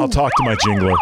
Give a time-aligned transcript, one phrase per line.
[0.00, 0.96] I'll talk to my jingler.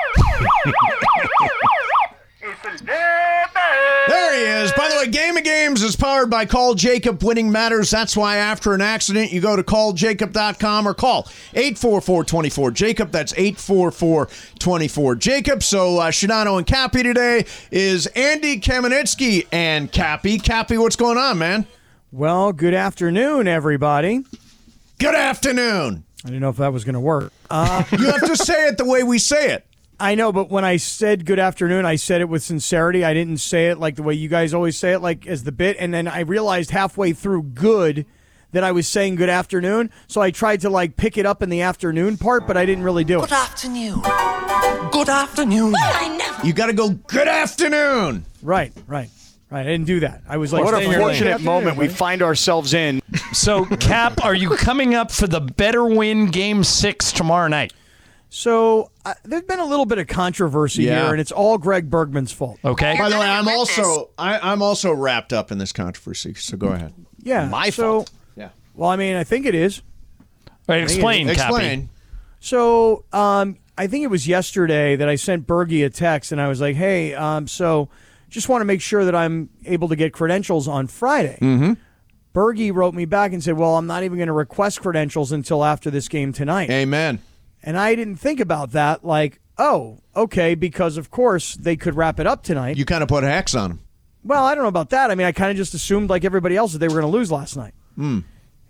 [4.08, 4.72] There he is.
[4.72, 7.22] By the way, Game of Games is powered by Call Jacob.
[7.22, 7.90] Winning matters.
[7.90, 11.24] That's why after an accident, you go to calljacob.com or call
[11.54, 13.12] 844-24-JACOB.
[13.12, 15.62] That's 844-24-JACOB.
[15.62, 20.38] So, uh, Sedano and Cappy today is Andy Kamenetzky and Cappy.
[20.38, 21.68] Cappy, what's going on, man?
[22.10, 24.24] Well, good afternoon, everybody.
[24.98, 26.02] Good afternoon.
[26.24, 27.32] I didn't know if that was going to work.
[27.50, 29.64] Uh, You have to say it the way we say it.
[30.00, 33.04] I know, but when I said good afternoon, I said it with sincerity.
[33.04, 35.50] I didn't say it like the way you guys always say it, like as the
[35.52, 35.76] bit.
[35.80, 38.06] And then I realized halfway through good
[38.52, 39.90] that I was saying good afternoon.
[40.06, 42.84] So I tried to like pick it up in the afternoon part, but I didn't
[42.84, 43.22] really do it.
[43.22, 44.00] Good afternoon.
[44.92, 45.72] Good afternoon.
[45.72, 46.46] Well, I never.
[46.46, 48.24] You got to go, good afternoon.
[48.42, 49.10] Right, right,
[49.50, 49.60] right.
[49.60, 50.22] I didn't do that.
[50.28, 53.00] I was like, What a staying here like, fortunate moment we find ourselves in.
[53.32, 57.72] So, Cap, are you coming up for the better win game six tomorrow night?
[58.30, 61.02] So uh, there's been a little bit of controversy Yeah.
[61.04, 62.58] here, and it's all Greg Bergman's fault.
[62.64, 62.94] Okay.
[62.98, 66.34] By the way, I'm also I, I'm also wrapped up in this controversy.
[66.34, 66.92] So go ahead.
[67.22, 68.10] Yeah, My so, fault.
[68.36, 68.50] Yeah.
[68.74, 69.82] Well, I mean, I think it is.
[70.66, 71.40] Wait, explain, Cappy.
[71.40, 71.88] Explain.
[72.40, 76.48] So um, I think it was yesterday that I sent Bergie a text, and I
[76.48, 77.88] was like, "Hey, um, so
[78.28, 81.72] just want to make sure that I'm able to get credentials on Friday." Mm-hmm.
[82.34, 85.64] Bergie wrote me back and said, "Well, I'm not even going to request credentials until
[85.64, 87.20] after this game tonight." Amen.
[87.62, 89.04] And I didn't think about that.
[89.04, 92.76] Like, oh, okay, because of course they could wrap it up tonight.
[92.76, 93.80] You kind of put hex on them.
[94.22, 95.10] Well, I don't know about that.
[95.10, 97.16] I mean, I kind of just assumed, like everybody else, that they were going to
[97.16, 97.74] lose last night.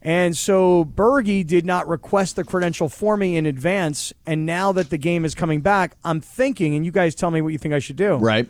[0.01, 4.13] And so Bergie did not request the credential for me in advance.
[4.25, 7.41] And now that the game is coming back, I'm thinking, and you guys tell me
[7.43, 8.15] what you think I should do.
[8.15, 8.49] Right.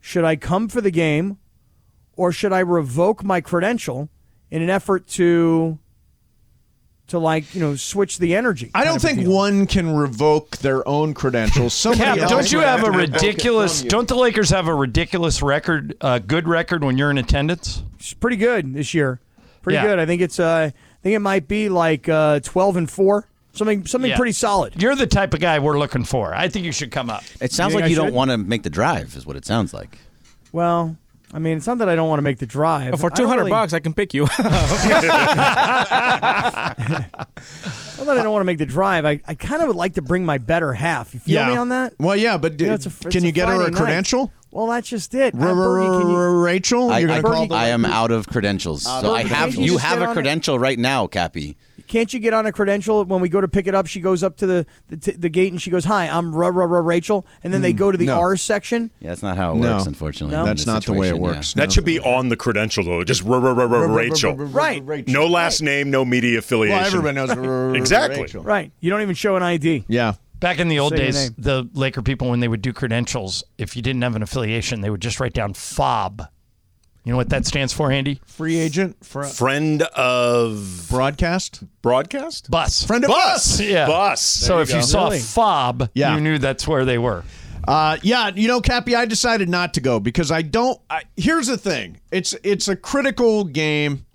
[0.00, 1.38] Should I come for the game
[2.16, 4.08] or should I revoke my credential
[4.50, 5.78] in an effort to.
[7.08, 8.70] To like you know switch the energy.
[8.72, 9.32] I don't think deal.
[9.32, 11.74] one can revoke their own credentials.
[11.74, 13.82] Somebody Cap, else don't you would have a to revoke it ridiculous?
[13.82, 17.82] Don't the Lakers have a ridiculous record, uh, good record when you're in attendance?
[17.98, 19.18] It's pretty good this year.
[19.62, 19.86] Pretty Yeah.
[19.88, 19.98] good.
[19.98, 20.38] I think it's.
[20.38, 23.26] Uh, I think it might be like uh, twelve and four.
[23.52, 24.16] Something something Yeah.
[24.16, 24.80] pretty solid.
[24.80, 26.32] You're the type of guy we're looking for.
[26.34, 27.24] I think you should come up.
[27.40, 29.44] It sounds You like I you don't want to make the drive, is what it
[29.44, 29.98] sounds like.
[30.52, 30.96] Well,
[31.32, 32.98] I mean, it's not that I don't want to make the drive.
[33.00, 34.26] For two hundred really- bucks, I can pick you.
[38.00, 39.04] Not that I don't want to make the drive.
[39.04, 41.12] I, I kind of would like to bring my better half.
[41.14, 41.48] You feel Yeah.
[41.50, 41.94] me on that?
[41.98, 43.78] Well, yeah, but You know, it's a- it's can you get her Friday a night.
[43.78, 44.32] credential?
[44.50, 45.34] Well, that's just it.
[45.34, 48.82] Uh, R- Bergie, you- R- Rachel, I, you're I, call I am out of credentials,
[48.82, 49.54] so I have.
[49.54, 50.14] you You have a on it?
[50.14, 51.56] credential right now, Cappy.
[51.90, 53.88] Can't you get on a credential when we go to pick it up?
[53.88, 56.46] She goes up to the the, t- the gate and she goes, "Hi, I'm Ra
[56.46, 58.20] Ra Ra Rachel," and then they go to the Mm, no.
[58.20, 58.92] R section.
[59.00, 59.72] Yeah, that's not how it No.
[59.74, 60.36] works, unfortunately.
[60.36, 60.44] No?
[60.44, 61.36] That's not the way it situation, yeah.
[61.36, 61.52] works.
[61.54, 63.02] That should be on the credential, though.
[63.02, 64.36] Just r- r- r- r- Rachel.
[64.36, 65.08] Right.
[65.08, 66.76] No last name, no media affiliation.
[66.78, 68.40] Well, everybody knows Exactly.
[68.40, 68.70] Right.
[68.78, 69.84] You don't even show an ID.
[69.88, 70.12] Yeah.
[70.38, 73.74] Back in the old Say days, the Laker people, when they would do credentials, if
[73.76, 76.22] you didn't have an affiliation, they would just write down FOB.
[77.04, 78.20] You know what that stands for, Andy?
[78.26, 82.50] Free agent, fr- Friend of broadcast, broadcast?
[82.50, 82.84] Bus.
[82.84, 83.58] friend of Bus.
[83.58, 83.60] us.
[83.60, 83.86] Yeah.
[83.86, 84.20] Bus.
[84.20, 85.18] So if you saw Really?
[85.20, 86.14] FOB, Yeah.
[86.14, 87.24] you knew that's where they were.
[87.66, 90.78] Uh, yeah, you know, Cappy, I decided not to go because I don't.
[90.90, 94.06] I, here's the thing: it's it's a critical game.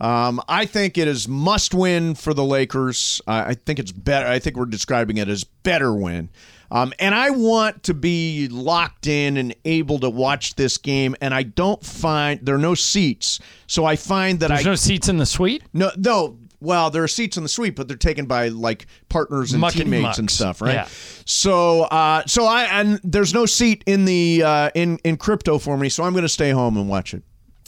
[0.00, 3.20] Um, I think it is must win for the Lakers.
[3.26, 4.26] I I think it's better.
[4.26, 6.28] I think we're describing it as better win.
[6.72, 11.14] Um, and I want to be locked in and able to watch this game.
[11.20, 14.74] And I don't find there are no seats, so I find that There's I no
[14.74, 15.62] seats in the suite?
[15.74, 16.38] no no.
[16.60, 19.74] Well, there are seats in the suite, but they're taken by like partners and Muck
[19.74, 20.34] and teammates and mucks.
[20.34, 20.74] stuff, right?
[20.74, 20.88] Yeah.
[21.26, 25.76] So, uh, so I and there's no seat in the uh, in in crypto for
[25.76, 27.22] me, so I'm going to stay home and watch it.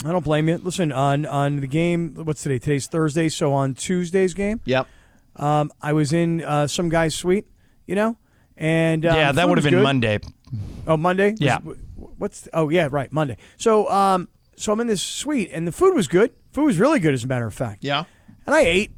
[0.05, 0.59] I don't blame you.
[0.59, 2.59] Listen, on on the game, what's today?
[2.61, 4.87] Today's Thursday, so on Tuesday's game, Yep.
[5.37, 7.47] um, I was in uh, some guy's suite,
[7.87, 8.17] you know,
[8.57, 9.83] and um, yeah, that would have been good.
[9.83, 10.19] Monday.
[10.87, 11.35] Oh, Monday.
[11.39, 11.59] Yeah.
[11.59, 13.37] What's oh yeah right Monday.
[13.57, 16.33] So um so I'm in this suite and the food was good.
[16.53, 17.83] Food was really good as a matter of fact.
[17.83, 18.05] Yeah.
[18.47, 18.93] and I ate.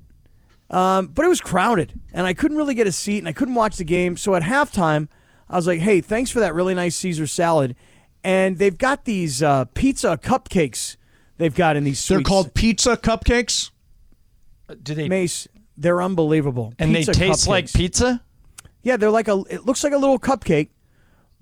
[0.68, 3.54] Um, but it was crowded, and I couldn't really get a seat, and I couldn't
[3.54, 4.16] watch the game.
[4.16, 5.06] So at halftime,
[5.48, 7.76] I was like, "Hey, thanks for that really nice Caesar salad."
[8.24, 10.96] And they've got these uh, pizza cupcakes.
[11.38, 12.04] They've got in these.
[12.08, 13.70] They're called pizza cupcakes.
[14.82, 15.46] Do they Mace.
[15.76, 16.74] They're unbelievable.
[16.80, 18.22] and Pizza they taste like pizza?
[18.86, 19.42] Yeah, they're like a.
[19.50, 20.68] It looks like a little cupcake,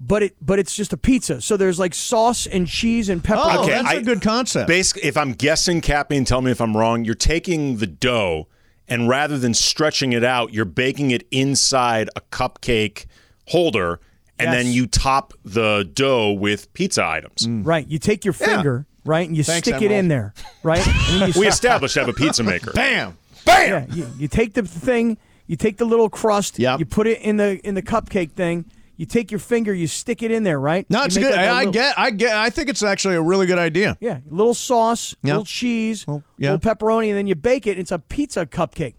[0.00, 1.40] but it but it's just a pizza.
[1.42, 3.42] So there's like sauce and cheese and pepper.
[3.44, 4.66] Oh, Okay, that's a I- good concept.
[4.66, 8.48] Basically, if I'm guessing, Cappy, and tell me if I'm wrong, you're taking the dough
[8.88, 13.04] and rather than stretching it out, you're baking it inside a cupcake
[13.48, 14.00] holder,
[14.38, 14.54] and Yes.
[14.64, 17.46] then you top the dough with pizza items.
[17.46, 17.66] Mm.
[17.66, 17.86] Right.
[17.86, 20.32] You take your finger, right, and you Thanks, stick it in there,
[20.62, 20.86] right?
[21.10, 22.72] And you We established to have a pizza maker.
[22.72, 23.16] Bam.
[23.44, 23.68] Bam!
[23.90, 26.58] Yeah, you, you take the thing, You take the little crust.
[26.58, 26.78] Yep.
[26.78, 28.64] You put it in the in the cupcake thing.
[28.96, 29.74] You take your finger.
[29.74, 30.88] You stick it in there, right?
[30.88, 31.32] No, it's good.
[31.32, 31.98] like I, I get.
[31.98, 32.36] I get.
[32.36, 33.96] I think it's actually a really good idea.
[34.00, 35.32] Yeah, little sauce, Yeah.
[35.32, 36.52] little cheese, yeah.
[36.52, 37.78] little pepperoni, and then you bake it.
[37.78, 38.94] It's a pizza cupcake.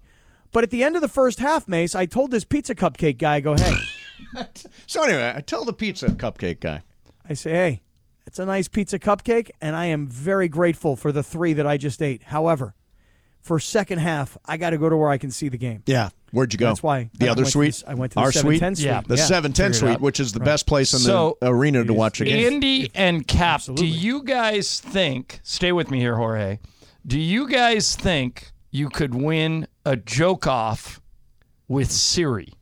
[0.51, 3.35] But at the end of the first half, Mace, I told this pizza cupcake guy,
[3.35, 3.73] I "Go, hey."
[4.87, 6.81] So anyway, I tell the pizza cupcake guy.
[7.27, 7.81] I say, hey,
[8.27, 11.77] it's a nice pizza cupcake, and I am very grateful for the three that I
[11.77, 12.23] just ate.
[12.23, 12.75] However,
[13.41, 15.83] for second half, I got to go to where I can see the game.
[15.85, 16.09] Yeah.
[16.35, 16.67] Where'd you go?
[16.67, 17.75] That's why the I other went suite.
[17.85, 18.59] the- I went to the Our suite.
[18.59, 18.85] 710 suite.
[18.85, 19.01] Yeah.
[19.07, 19.25] The Yeah.
[19.25, 22.25] seven ten suite, which is the best place in So, the arena to watch a
[22.25, 22.53] game.
[22.53, 23.87] Andy and Cap, Absolutely.
[23.89, 26.59] do you guys think, stay with me here, Jorge,
[27.07, 30.99] do you guys think you could win a joke off
[31.67, 32.53] with Siri?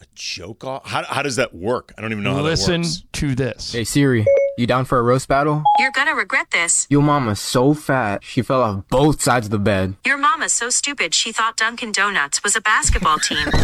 [0.00, 0.86] A joke off.
[0.86, 1.92] How, how does that work?
[1.96, 3.04] I don't even know how Listen that works.
[3.12, 3.72] to this.
[3.72, 5.62] Hey Siri, you down for a roast battle?
[5.78, 6.86] You're gonna regret this.
[6.88, 9.96] Your mama's so fat, she fell off both sides of the bed.
[10.04, 13.46] Your mama's so stupid she thought Dunkin' Donuts was a basketball team.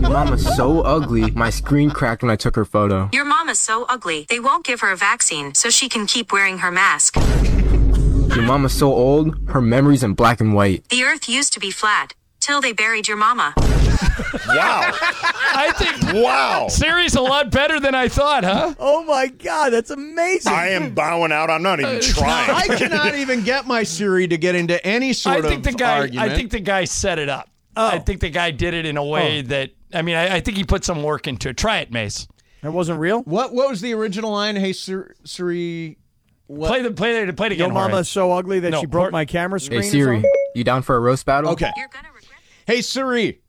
[0.00, 3.08] Your mama's so ugly, my screen cracked when I took her photo.
[3.12, 6.58] Your mama's so ugly, they won't give her a vaccine so she can keep wearing
[6.58, 7.16] her mask.
[7.16, 10.88] Your mama's so old, her memory's in black and white.
[10.88, 13.54] The earth used to be flat, till they buried your mama.
[14.46, 14.90] Wow.
[14.92, 16.66] I think wow.
[16.68, 18.74] Siri's a lot better than I thought, huh?
[18.78, 20.52] Oh my God, that's amazing.
[20.52, 21.50] I am bowing out.
[21.50, 22.50] I'm not even uh, trying.
[22.50, 25.78] I cannot even get my Siri to get into any sort I think of the
[25.78, 25.98] guy.
[25.98, 26.30] argument.
[26.30, 27.48] I think the guy set it up.
[27.76, 27.86] Oh.
[27.86, 29.42] I think the guy did it in a way oh.
[29.48, 29.70] that.
[29.92, 31.56] I mean, I, I think he put some work into it.
[31.56, 32.26] Try it, Mace.
[32.62, 33.22] that wasn't real.
[33.22, 34.56] what what was the original line?
[34.56, 35.98] Hey Sir, Siri.
[36.46, 36.68] What?
[36.68, 37.66] Play the play the play it again.
[37.66, 38.00] Your mama Jorge.
[38.00, 39.82] is so ugly that No, she broke Hor- my camera screen.
[39.82, 40.24] Hey Siri,
[40.54, 41.50] you down for a roast battle?
[41.52, 41.70] Okay.
[41.76, 43.40] You're gonna regret Hey Siri,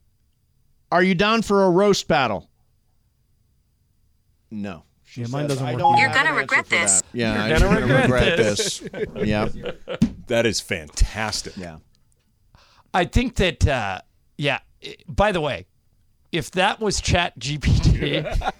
[0.92, 2.48] are you down for a roast battle?
[4.50, 4.84] No.
[5.04, 5.98] She Yeah, mine says, doesn't work.
[5.98, 7.00] You're gonna answer regret this.
[7.00, 7.08] that.
[7.14, 8.82] Yeah, You're I'm gonna gonna regret regret this.
[9.16, 9.48] yeah.
[10.26, 11.56] That is fantastic.
[11.56, 11.78] Yeah.
[12.94, 13.66] I think that.
[13.66, 14.00] Uh,
[14.36, 14.60] yeah.
[15.08, 15.66] By the way,
[16.30, 18.52] if that was Chat GPT,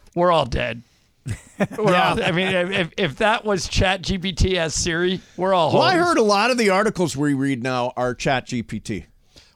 [0.14, 0.82] we're all dead.
[1.76, 5.72] We're all, I mean, if, if that was Chat GPT as Siri, we're all.
[5.72, 9.06] Well, I heard a lot of the articles we read now are Chat GPT.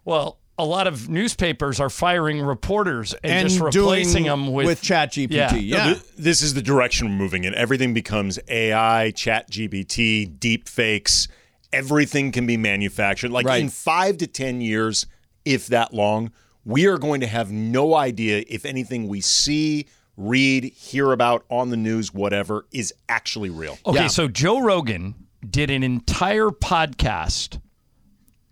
[0.05, 4.83] Well, a lot of newspapers are firing reporters and, And just replacing them with, with
[4.83, 5.31] Chat GPT.
[5.33, 5.55] Yeah.
[5.55, 5.87] Yeah.
[5.87, 7.55] No, th- this is the direction we're moving in.
[7.55, 11.29] Everything becomes AI, Chat GPT, deep fakes.
[11.73, 13.31] Everything can be manufactured.
[13.31, 13.63] Like Right.
[13.63, 15.07] in five to 10 years,
[15.45, 16.31] if that long,
[16.65, 19.87] we are going to have no idea if anything we see,
[20.17, 23.79] read, hear about on the news, whatever, is actually real.
[23.87, 24.07] Okay, Yeah.
[24.09, 25.15] so Joe Rogan
[25.49, 27.61] did an entire podcast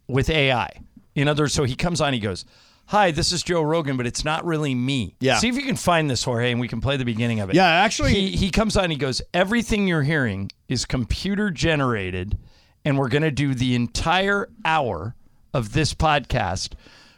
[0.07, 0.71] with AI.
[1.19, 2.45] In other words, so he comes on, he goes,
[2.87, 5.15] Hi, this is Joe Rogan, but it's not really me.
[5.21, 5.37] Yeah.
[5.39, 7.57] See if you can find this, Jorge, and we can play the beginning of it.
[7.57, 12.39] Yeah, actually- He, he comes on, he goes, Everything you're hearing is computer generated,
[12.85, 15.15] and we're going to do the entire hour
[15.53, 16.73] of this podcast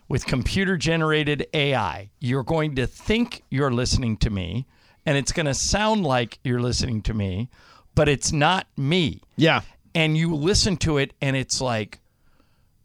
[0.09, 2.11] with computer generated AI.
[2.19, 4.67] You're going to think you're listening to me,
[5.07, 7.49] and it's going to sound like you're listening to me,
[7.95, 9.61] but it's not me Yeah.
[9.95, 12.00] and you listen to it and it's like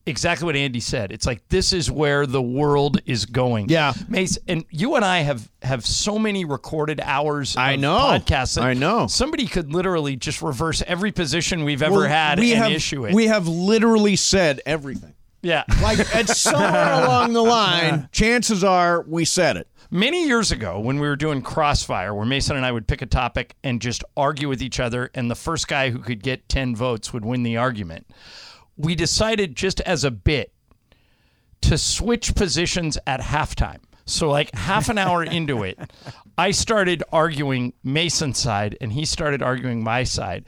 [0.05, 1.11] exactly what Andy said.
[1.11, 3.69] It's like this is where the world is going.
[3.69, 3.93] Yeah.
[4.07, 7.97] Mace, and you and I have have so many recorded hours I of know.
[7.97, 8.61] podcasts.
[8.61, 9.07] I know.
[9.07, 13.05] Somebody could literally just reverse every position we've ever Well, had we and have, issue
[13.05, 13.13] it.
[13.13, 15.13] We have literally said everything.
[15.41, 15.63] yeah.
[15.81, 19.67] Like at somewhere along the line, chances are we said it.
[19.91, 23.05] Many years ago, when we were doing Crossfire, where Mason and I would pick a
[23.05, 26.75] topic and just argue with each other, and the first guy who could get 10
[26.75, 28.07] votes would win the argument,
[28.77, 30.51] we decided just as a bit
[31.61, 33.79] to switch positions at halftime.
[34.05, 35.79] So, like half an hour into it,
[36.37, 40.45] I started arguing Mason's side, and he started arguing my side.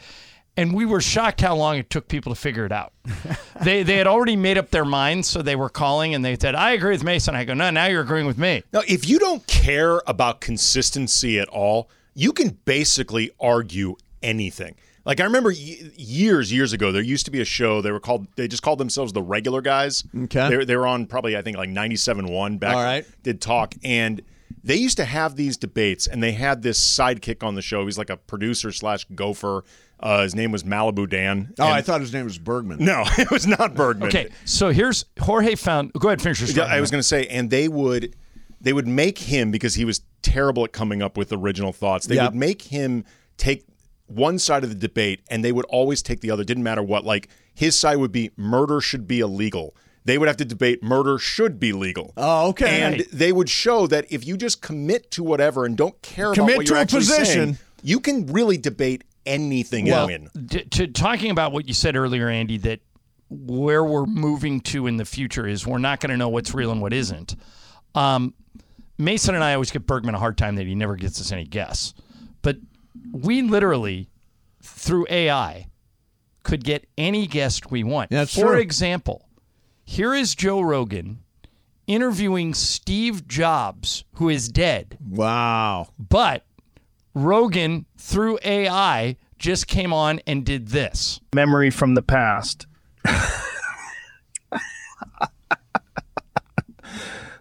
[0.55, 2.91] And we were shocked how long it took people to figure it out.
[3.63, 6.55] they they had already made up their minds, so they were calling and they said,
[6.55, 9.19] "I agree with Mason." I go, "No, now you're agreeing with me." Now, if you
[9.19, 14.75] don't care about consistency at all, you can basically argue anything.
[15.07, 17.81] Like I remember y- years, years ago, there used to be a show.
[17.81, 18.27] They were called.
[18.35, 20.03] They just called themselves the Regular Guys.
[20.25, 20.49] Okay.
[20.49, 22.75] They, were- they were on probably I think like ninety seven one back.
[22.75, 23.05] All right.
[23.23, 24.21] Did talk and
[24.63, 27.85] they used to have these debates, and they had this sidekick on the show.
[27.85, 29.63] He's like a producer slash gopher.
[29.99, 31.53] Uh, his name was Malibu Dan.
[31.57, 32.83] Oh, And- I thought his name was Bergman.
[32.83, 34.09] no, it was not Bergman.
[34.09, 35.93] Okay, so here's Jorge found.
[35.93, 36.67] Go ahead, finish your story.
[36.67, 38.13] Yeah, I was going to say, and they would
[38.59, 42.05] they would make him because he was terrible at coming up with original thoughts.
[42.07, 42.31] They Yep.
[42.33, 43.05] would make him
[43.37, 43.65] take
[44.07, 46.43] one side of the debate, and they would always take the other.
[46.43, 47.05] Didn't matter what.
[47.05, 49.75] Like his side would be murder should be illegal.
[50.05, 52.13] They would have to debate murder should be legal.
[52.15, 52.81] Oh, okay.
[52.81, 56.35] And they would show that if you just commit to whatever and don't care about
[56.35, 57.25] Commit what to you're a actually position.
[57.25, 60.47] saying, you can really debate anything well, and win.
[60.47, 62.79] to, to talking about what you said earlier, Andy, that
[63.29, 66.71] where we're moving to in the future is we're not going to know what's real
[66.71, 67.35] and what isn't.
[67.93, 68.33] Um,
[68.97, 71.43] Mason and I always give Bergman a hard time that he never gets us any
[71.43, 71.93] guests,
[72.41, 72.55] but
[73.11, 74.09] we literally
[74.61, 75.67] through AI
[76.43, 78.09] could get any guest we want.
[78.09, 78.59] That's For true.
[78.59, 79.27] example,
[79.85, 81.19] here is Joe Rogan
[81.87, 84.97] interviewing Steve Jobs, who is dead.
[85.09, 85.87] Wow.
[85.97, 86.45] But
[87.13, 91.19] Rogan, through AI, just came on and did this.
[91.33, 92.65] memory from the past.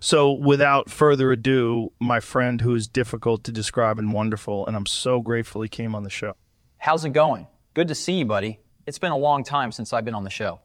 [0.06, 4.86] so, without further ado, my friend who is difficult to describe and wonderful, and I'm
[4.86, 6.36] so grateful he came on the show.
[6.78, 7.48] How's it going?
[7.74, 8.60] Good to see you, buddy.
[8.86, 10.60] It's been a long time since I've been on the show.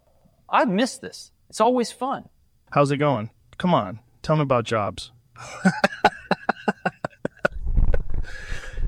[0.48, 1.32] I've missed this.
[1.50, 2.30] It's always fun.
[2.70, 3.32] How's it going?
[3.58, 5.12] Come on, tell me about jobs.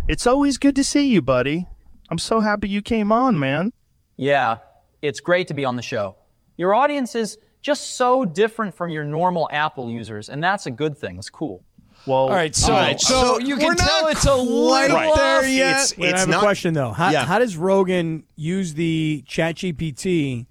[0.07, 1.65] it's always good to see you, buddy.
[2.11, 3.73] I'm so happy you came on, man.
[4.17, 4.59] Yeah,
[5.01, 6.15] it's great to be on the show.
[6.57, 10.95] Your audience is just so different from your normal Apple users, and that's a good
[10.95, 11.17] thing.
[11.17, 11.63] It's cool.
[12.05, 14.97] Well, All right, so, uh, All right, so, so you can tell it's a little
[14.97, 15.81] quite there yet.
[15.83, 16.37] It's, Wait, I have not.
[16.37, 16.91] a question though.
[16.91, 17.25] How, Yeah.
[17.25, 20.45] how does Rogan use the ChatGPT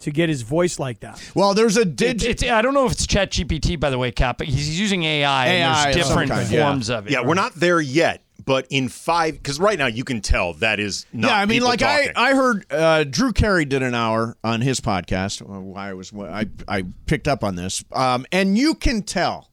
[0.00, 1.18] to get his voice like that?
[1.34, 2.44] Well, there's a It, dig.
[2.44, 5.48] I don't know if it's ChatGPT, by the way, Cap, but he's using AI, AI
[5.54, 6.66] and there's different kind, yeah.
[6.66, 7.12] forms of it.
[7.12, 10.80] Yeah, we're not there yet, but in five, because right now you can tell that
[10.80, 11.28] is not.
[11.28, 12.12] yeah, I mean, like I, talking.
[12.16, 15.40] I heard uh, Drew Carey did an hour on his podcast.
[15.40, 19.49] Uh, I was I I picked up on this, um, and you can tell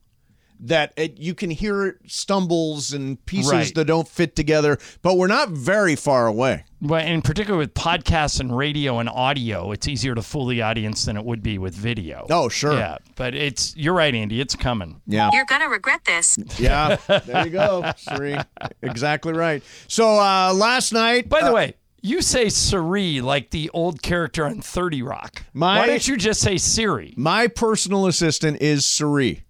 [0.59, 3.75] that it, you can hear stumbles and pieces Right.
[3.75, 6.65] that don't fit together, but we're not very far away.
[6.81, 11.05] Well, in particular with podcasts and radio and audio, it's easier to fool the audience
[11.05, 12.27] than it would be with video.
[12.29, 12.73] Oh, sure.
[12.73, 14.39] Yeah, but it's you're right, Andy.
[14.41, 15.01] It's coming.
[15.07, 15.29] Yeah.
[15.33, 16.37] You're gonna regret this.
[16.59, 18.37] Yeah, there you go, Sri.
[18.81, 19.63] Exactly right.
[19.87, 24.45] So uh, last night, By the uh, way, you say Siri like the old character
[24.45, 25.43] on Thirty Rock.
[25.53, 27.13] My- Why don't you just say Siri?
[27.17, 29.41] my personal assistant is Sri.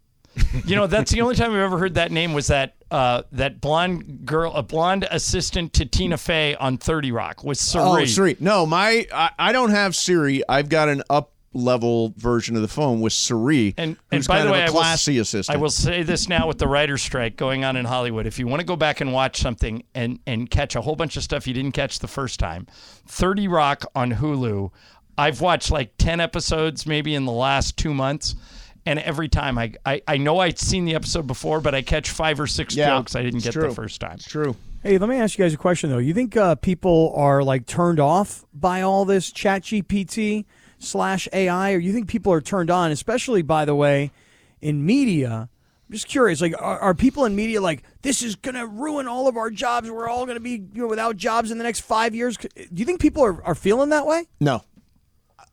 [0.65, 3.60] You know, that's the only time I've ever heard that name was that uh, that
[3.62, 8.03] blonde girl, a blonde assistant to Tina Fey on Thirty Rock was Cerie.
[8.03, 8.38] Oh, Siri.
[8.39, 10.41] No, my I, I don't have Siri.
[10.48, 14.48] I've got an up level version of the phone with Siri, And, and by kind
[14.48, 15.58] the way, of I a will- classy assistant.
[15.58, 18.27] I will say this now with the writer's strike going on in Hollywood.
[18.27, 21.17] If you want to go back and watch something and, and catch a whole bunch
[21.17, 22.67] of stuff you didn't catch the first time,
[23.08, 24.70] 30 Rock on Hulu,
[25.17, 28.36] I've watched like 10 episodes maybe in the last two months.
[28.88, 32.10] And every time I, I, I know I'd seen the episode before, but I catch
[32.10, 33.67] five or six Yeah, jokes I didn't get true.
[33.67, 34.13] the first time.
[34.13, 34.56] It's true.
[34.82, 35.98] Hey, let me ask you guys a question though.
[35.98, 40.46] You think uh, people are like turned off by all this ChatGPT
[40.79, 44.12] slash AI, or you think people are turned on, especially by the way,
[44.62, 45.50] in media?
[45.89, 46.39] I'm just curious.
[46.39, 49.91] Like, are, are people in media like this is gonna ruin all of our jobs?
[49.91, 52.38] We're all gonna be you know, without jobs in the next five years.
[52.38, 54.27] Do you think people are, are feeling that way?
[54.39, 54.63] No,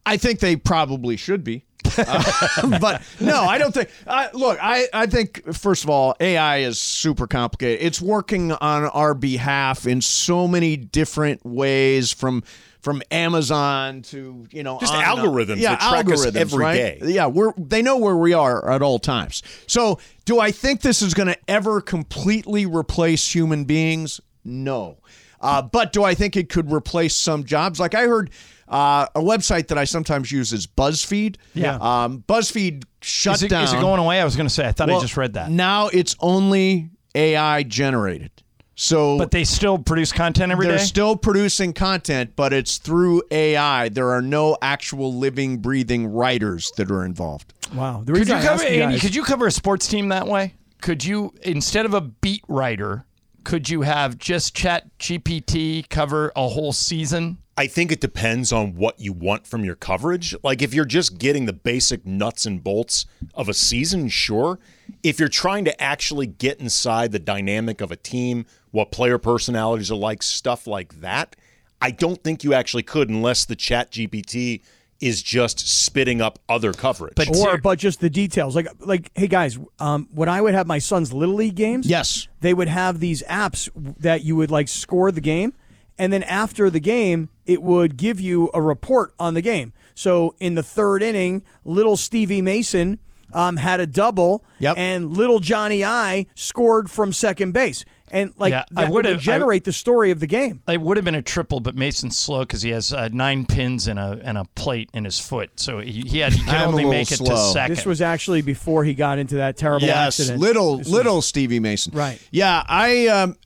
[0.06, 1.64] I think they probably should be.
[1.98, 3.90] Uh, but no, I don't think.
[4.06, 7.84] Uh, look, I, I think first of all, AI is super complicated.
[7.84, 12.42] It's working on our behalf in so many different ways, from
[12.80, 15.26] from Amazon to you know Just on and on.
[15.26, 16.76] algorithms yeah, that track us algorithms, every right?
[16.76, 16.98] day.
[17.02, 19.42] Yeah, we're they know where we are at all times.
[19.66, 24.20] So, do I think this is going to ever completely replace human beings?
[24.44, 24.98] No.
[25.44, 27.78] Uh, but do I think it could replace some jobs?
[27.78, 28.30] Like I heard
[28.68, 31.36] uh, a website that I sometimes use is BuzzFeed.
[31.54, 31.76] Yeah.
[31.80, 33.64] Um, BuzzFeed shut Is it, down.
[33.64, 34.20] is it going away?
[34.20, 35.50] I was going to say, I thought I just read that.
[35.50, 38.30] Now it's only AI generated.
[38.76, 40.82] So But they still produce content every they're day?
[40.82, 43.88] still producing content, but it's through AI.
[43.90, 47.54] There are no actual living, breathing writers that are involved.
[47.72, 48.02] Wow.
[48.04, 48.94] The Could you I cover ask you Andy?
[48.94, 50.54] guys- Could you cover a sports team that way?
[50.80, 53.04] Could you instead of a beat writer,
[53.44, 57.38] could you have just Chat GPT cover a whole season?
[57.56, 60.34] I think it depends on what you want from your coverage.
[60.42, 64.58] Like if you're just getting the basic nuts and bolts of a season, sure.
[65.04, 69.90] If you're trying to actually get inside the dynamic of a team, what player personalities
[69.92, 71.36] are like, stuff like that,
[71.80, 74.62] I don't think you actually could unless the Chat GPT
[75.04, 77.14] is just spitting up other coverage.
[77.14, 80.66] But or but just the details like like hey guys um, when i would have
[80.66, 82.26] my son's little league games Yes.
[82.40, 83.68] they would have these apps
[84.00, 85.52] that you would like score the game
[85.98, 90.34] and then after the game it would give you a report on the game so
[90.40, 92.98] in the third inning little stevie mason
[93.34, 94.78] um, had a double Yep.
[94.78, 97.84] and little johnny i scored from second base
[98.14, 100.96] and like Yeah, I that would've- would generate the story of the game It would
[100.96, 104.18] have been a triple, but Mason's slow because he has uh, nine pins and a
[104.24, 107.10] and a plate in his foot, so he, he had he can only little make
[107.12, 107.52] it to slow.
[107.52, 107.76] second.
[107.76, 111.20] this was actually before he got into that terrible Yes, accident little This was- little
[111.22, 111.92] Stevie Mason.
[111.94, 112.18] Right.
[112.30, 113.36] Yeah, I um,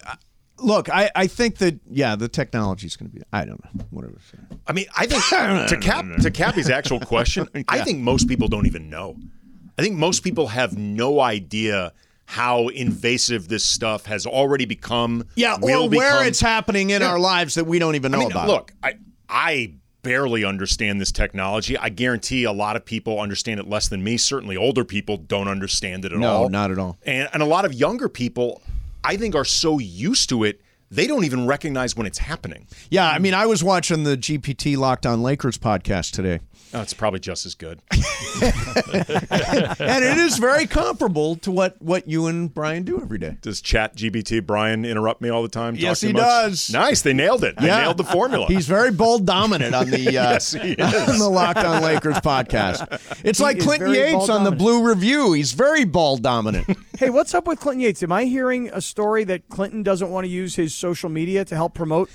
[0.58, 0.88] look.
[0.90, 3.22] I I think that yeah, the technology is going to be.
[3.32, 3.84] I don't know.
[3.90, 4.14] Whatever.
[4.66, 5.22] I mean, I think
[5.70, 9.16] to cap to Cappy's actual question, I think most people don't even know.
[9.78, 11.92] I think most people have no idea
[12.30, 15.24] how invasive this stuff has already become.
[15.34, 16.26] Yeah, or where become.
[16.26, 17.08] it's happening in Yeah.
[17.08, 18.46] our lives that we don't even know I mean, about.
[18.48, 18.94] look, I
[19.30, 21.78] I barely understand this technology.
[21.78, 24.18] I guarantee a lot of people understand it less than me.
[24.18, 26.48] Certainly, older people don't understand it at No, all.
[26.50, 26.98] not at all.
[27.06, 28.60] And and a lot of younger people,
[29.02, 32.66] I think, are so used to it they don't even recognize when it's happening.
[32.90, 36.40] Yeah, I mean, I was watching the GPT Locked On Lakers podcast today,
[36.74, 37.80] Oh, it's probably just as good.
[37.92, 38.04] and
[40.04, 43.38] it is very comparable to what what you and Brian do every day.
[43.40, 45.76] Does Chat GPT Brian interrupt me all the time?
[45.76, 46.22] Yes, he much?
[46.22, 46.70] does.
[46.70, 47.54] Nice, they nailed it.
[47.60, 47.76] Yeah.
[47.78, 48.46] I nailed the formula.
[48.48, 53.00] He's very bold dominant on the uh, Yes, on the Locked On Lakers podcast.
[53.24, 54.58] It's He like Clinton Yates on the.
[54.58, 55.34] Blue Review.
[55.34, 56.66] He's very ball dominant.
[56.98, 58.02] Hey, what's up with Clinton Yates?
[58.02, 61.54] Am I hearing a story that Clinton doesn't want to use his social media to
[61.54, 62.10] help promote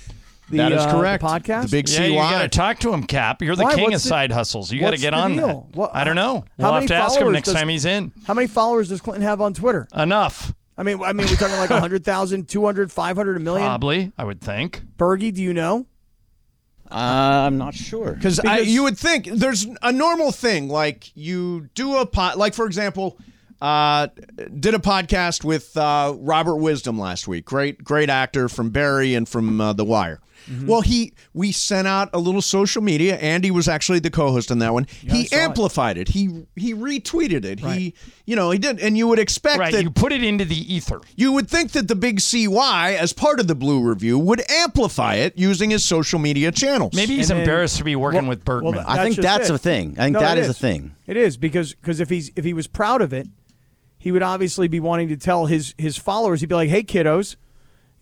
[0.56, 1.22] the, That is uh, correct.
[1.22, 1.62] the podcast?
[1.64, 3.42] The big Yeah, you got to talk to him, Cap.
[3.42, 3.74] You're the Why?
[3.74, 4.72] king What's of the- side hustles.
[4.72, 5.46] You got to get on deal?
[5.70, 5.76] that.
[5.76, 6.44] What- I don't know.
[6.58, 8.12] How We'll have to ask him next does- time he's in.
[8.26, 9.86] How many followers does Clinton have on Twitter?
[9.94, 13.66] Enough, I mean, I mean, we're talking like 100,000, 200, 500, a million.
[13.66, 14.12] probably.
[14.18, 14.82] I would think.
[14.98, 15.86] Bergie, do you know?
[16.90, 16.94] Uh,
[17.46, 18.12] I'm not sure.
[18.12, 22.54] Because Because- you would think there's a normal thing like you do a pod, like
[22.54, 23.18] for example,
[23.60, 24.08] uh,
[24.60, 27.44] did a podcast with uh, Robert Wisdom last week.
[27.46, 30.20] Great, great actor from Barry and from uh, The Wire.
[30.50, 30.66] Mm-hmm.
[30.66, 33.16] Well, he we sent out a little social media.
[33.18, 34.86] Andy was actually the co-host on that one.
[35.08, 35.38] I he saw it.
[35.40, 36.08] amplified it.
[36.08, 37.60] He he retweeted it.
[37.60, 37.94] He
[38.26, 40.74] you know he did, and you would expect Right, that you put it into the
[40.74, 41.00] ether.
[41.16, 45.14] you would think that the big CY, as part of the Blue Review, would amplify
[45.14, 46.94] it using his social media channels.
[46.94, 48.74] Maybe he's And then- embarrassed to be working Well- with Bergman.
[48.76, 49.54] well, I think that's it.
[49.54, 49.94] a thing.
[49.98, 50.92] I think No, that it is a thing.
[51.06, 53.28] It is because because if he's if he was proud of it,
[53.98, 56.40] he would obviously be wanting to tell his his followers.
[56.40, 57.36] He'd be like, "Hey, kiddos,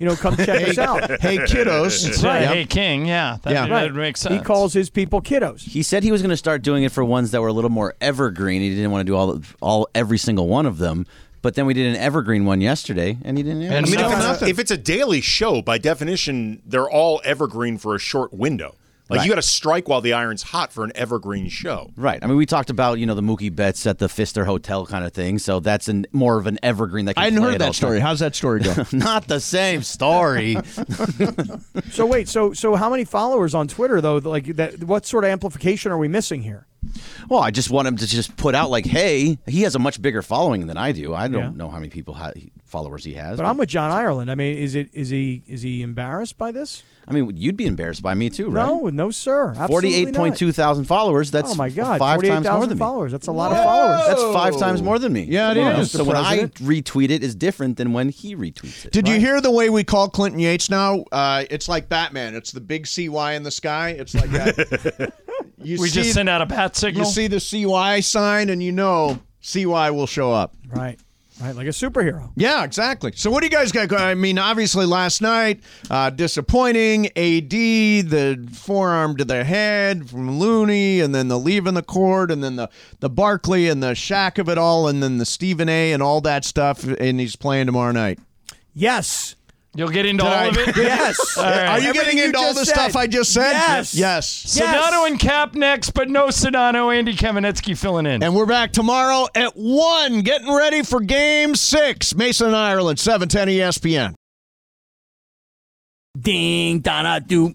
[0.03, 2.47] you know, come check us out." hey kiddos, It's, Right.
[2.47, 3.07] Hey, King.
[3.07, 3.67] Yeah, that, Yeah.
[3.69, 4.35] that makes sense.
[4.35, 5.61] He calls his people kiddos.
[5.63, 7.71] He said he was going to start doing it for ones that were a little
[7.71, 8.61] more evergreen.
[8.61, 11.07] He didn't want to do all all every single one of them.
[11.41, 13.63] But then we did an evergreen one yesterday, and he didn't.
[13.63, 14.49] And I mean, No, if it's, nothing.
[14.49, 18.75] if it's a daily show, by definition, they're all evergreen for a short window.
[19.13, 19.25] Like Right.
[19.27, 21.91] you got to strike while the iron's hot for an evergreen show.
[21.97, 22.19] Right.
[22.23, 25.05] I mean, we talked about you know the Mookie Betts at the Pfister Hotel kind
[25.05, 25.39] of thing.
[25.39, 27.99] So that's an more of an evergreen that can I hadn't play heard that story.
[27.99, 28.73] the How's that story go?
[28.75, 28.87] time.
[28.93, 30.57] Not the same story.
[31.91, 34.17] So wait, so so how many followers on Twitter though?
[34.17, 34.85] Like that?
[34.85, 36.67] What sort of amplification are we missing here?
[37.29, 40.01] Well, I just want him to just put out like, hey, he has a much
[40.03, 41.15] bigger following than I do.
[41.15, 41.51] I don't Yeah.
[41.57, 42.33] know how many people ha-
[42.65, 43.37] followers he has.
[43.37, 44.31] But I'm with John Ireland.
[44.31, 46.83] I mean, is it is he is he embarrassed by this?
[47.07, 48.65] I mean, you'd be embarrassed by me too, right?
[48.65, 49.55] No, no, sir.
[49.67, 51.33] Forty-eight point two thousand followers.
[51.33, 51.43] not.
[51.43, 52.81] That's Oh my God, five forty-eight times more thousand than me.
[52.81, 53.13] followers.
[53.13, 54.07] That's a lot of followers.
[54.07, 55.25] That's five times more than me.
[55.25, 55.81] Yeah, it Come on.
[55.81, 56.55] is, So when I President.
[56.85, 58.93] retweet it is different than when he retweets it.
[58.93, 61.05] Did you hear the way we call Clinton Yates now?
[61.11, 62.37] Uh, it's like Batman.
[62.37, 63.91] It's the big CY in the sky.
[63.99, 65.13] It's like that.
[65.63, 67.07] You we just sent out a bat signal.
[67.07, 70.55] you see the CY sign, and you know CY will show up.
[70.69, 70.99] Right,
[71.41, 72.31] right, like a superhero.
[72.37, 73.13] Yeah, exactly.
[73.15, 73.93] So what do you guys got?
[73.93, 77.07] I mean, obviously last night, uh, disappointing.
[77.17, 82.43] AD, the forearm to the head from Looney, and then the leaving the court, and
[82.43, 82.69] then the
[83.01, 85.93] the Barkley and the Shaq of it all, and then the Stephen A.
[85.93, 86.85] and all that stuff.
[86.85, 88.19] And he's playing tomorrow night.
[88.75, 89.37] Yes,
[89.75, 90.77] You'll get into Did all I- of it.
[90.77, 91.37] yes.
[91.39, 91.67] All right.
[91.69, 92.75] Are you Everything getting you into all just the said.
[92.75, 93.53] stuff I just said?
[93.53, 93.95] Yes.
[93.95, 94.45] Yes.
[94.59, 96.95] Sedano and Cap next, but no Sedano.
[96.95, 98.23] Andy Kamenetzky filling in.
[98.23, 102.15] And we're back tomorrow at 1, getting ready for game six.
[102.15, 104.15] Mason, Ireland, E 710 ESPN.
[106.21, 107.55] Ding da da do,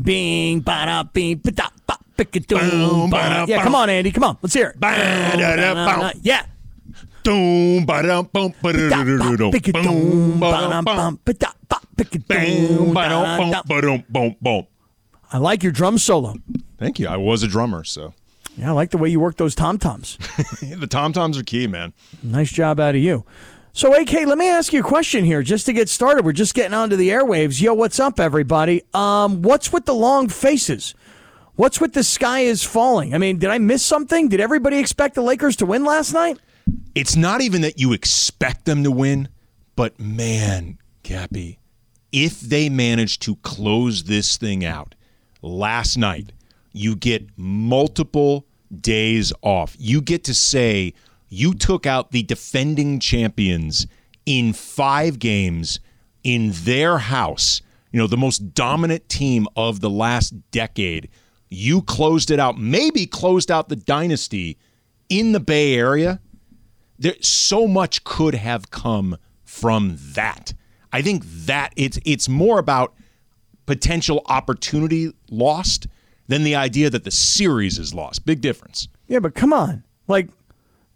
[0.00, 3.08] bing ba da bing ba da ba pick it doom.
[3.10, 3.44] ba-da.
[3.46, 6.16] Yeah, come on, Andy, come on, let's hear it.
[6.22, 6.46] Yeah.
[7.24, 8.52] Doom, ba-dum, bum.
[8.52, 10.84] Pick Boom, ba-dum, bum.
[10.84, 11.80] ba-dum, ba-da, ba,
[12.28, 14.66] Bam, ba-dum, bum, ba-dum, bum, bum.
[15.32, 16.34] I like your drum solo.
[16.78, 17.08] Thank you.
[17.08, 18.12] I was a drummer, so
[18.58, 20.18] Yeah, I like the way you work those tom toms.
[20.60, 21.94] the tom toms are key, man.
[22.22, 23.24] Nice job out of you.
[23.72, 26.26] So, AK, let me ask you a question here just to get started.
[26.26, 27.60] We're just getting onto the airwaves.
[27.60, 28.82] Yo, what's up, everybody?
[28.92, 30.94] Um, what's with the long faces?
[31.56, 33.14] What's with the sky is falling?
[33.14, 34.28] I mean, did I miss something?
[34.28, 36.38] Did everybody expect the Lakers to win last night?
[36.94, 39.28] It's not even that you expect them to win,
[39.74, 41.58] but man, Cappy,
[42.12, 44.94] if they manage to close this thing out
[45.42, 46.32] last night,
[46.72, 48.46] you get multiple
[48.80, 49.74] days off.
[49.76, 50.94] You get to say
[51.28, 53.88] you took out the defending champions
[54.24, 55.80] in five games
[56.22, 61.08] in their house, you know, the most dominant team of the last decade.
[61.48, 64.58] You closed it out, maybe closed out the dynasty
[65.08, 66.20] in the Bay Area
[66.98, 70.54] there so much could have come from that.
[70.92, 72.94] I think that it's it's more about
[73.66, 75.86] potential opportunity lost
[76.28, 78.24] than the idea that the series is lost.
[78.24, 78.88] Big difference.
[79.08, 79.84] Yeah, but come on.
[80.06, 80.28] Like,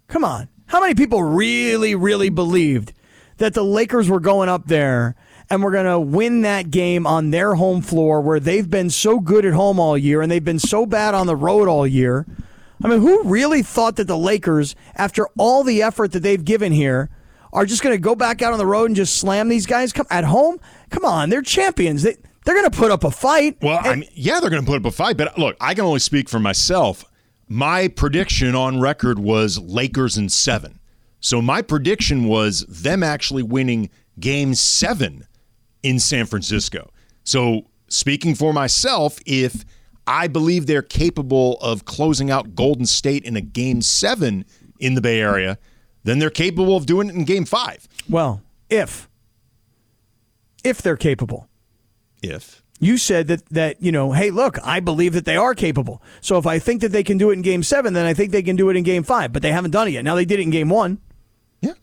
[0.08, 0.48] Come on.
[0.66, 2.94] How many people really, really believed
[3.36, 5.14] that the Lakers were going up there
[5.50, 9.20] and we're going to win that game on their home floor where they've been so
[9.20, 12.26] good at home all year and they've been so bad on the road all year?
[12.82, 16.72] I mean, who really thought that the Lakers, after all the effort that they've given
[16.72, 17.10] here,
[17.52, 19.92] are just going to go back out on the road and just slam these guys?
[19.92, 20.60] Come at home?
[20.90, 22.02] Come on, they're champions.
[22.02, 23.58] They, they're going to put up a fight.
[23.60, 25.84] Well, I mean, yeah, they're going to put up a fight, but look, I can
[25.84, 27.04] only speak for myself.
[27.48, 30.78] My prediction on record was Lakers in seven.
[31.20, 35.26] So my prediction was them actually winning game seven
[35.82, 36.90] in San Francisco.
[37.24, 39.64] So speaking for myself, if
[40.08, 44.46] I believe they're capable of closing out Golden State in a game seven
[44.80, 45.58] in the Bay Area,
[46.02, 47.86] then they're capable of doing it in game five.
[48.08, 48.40] Well,
[48.70, 49.06] if.
[50.64, 51.46] If they're capable.
[52.22, 52.62] If.
[52.80, 56.00] You said that that you know, hey, look, I believe that they are capable.
[56.20, 58.30] So if I think that they can do it in Game Seven, then I think
[58.30, 59.32] they can do it in Game Five.
[59.32, 60.04] But they haven't done it yet.
[60.04, 61.00] Now they did it in Game One.
[61.60, 61.74] Yeah.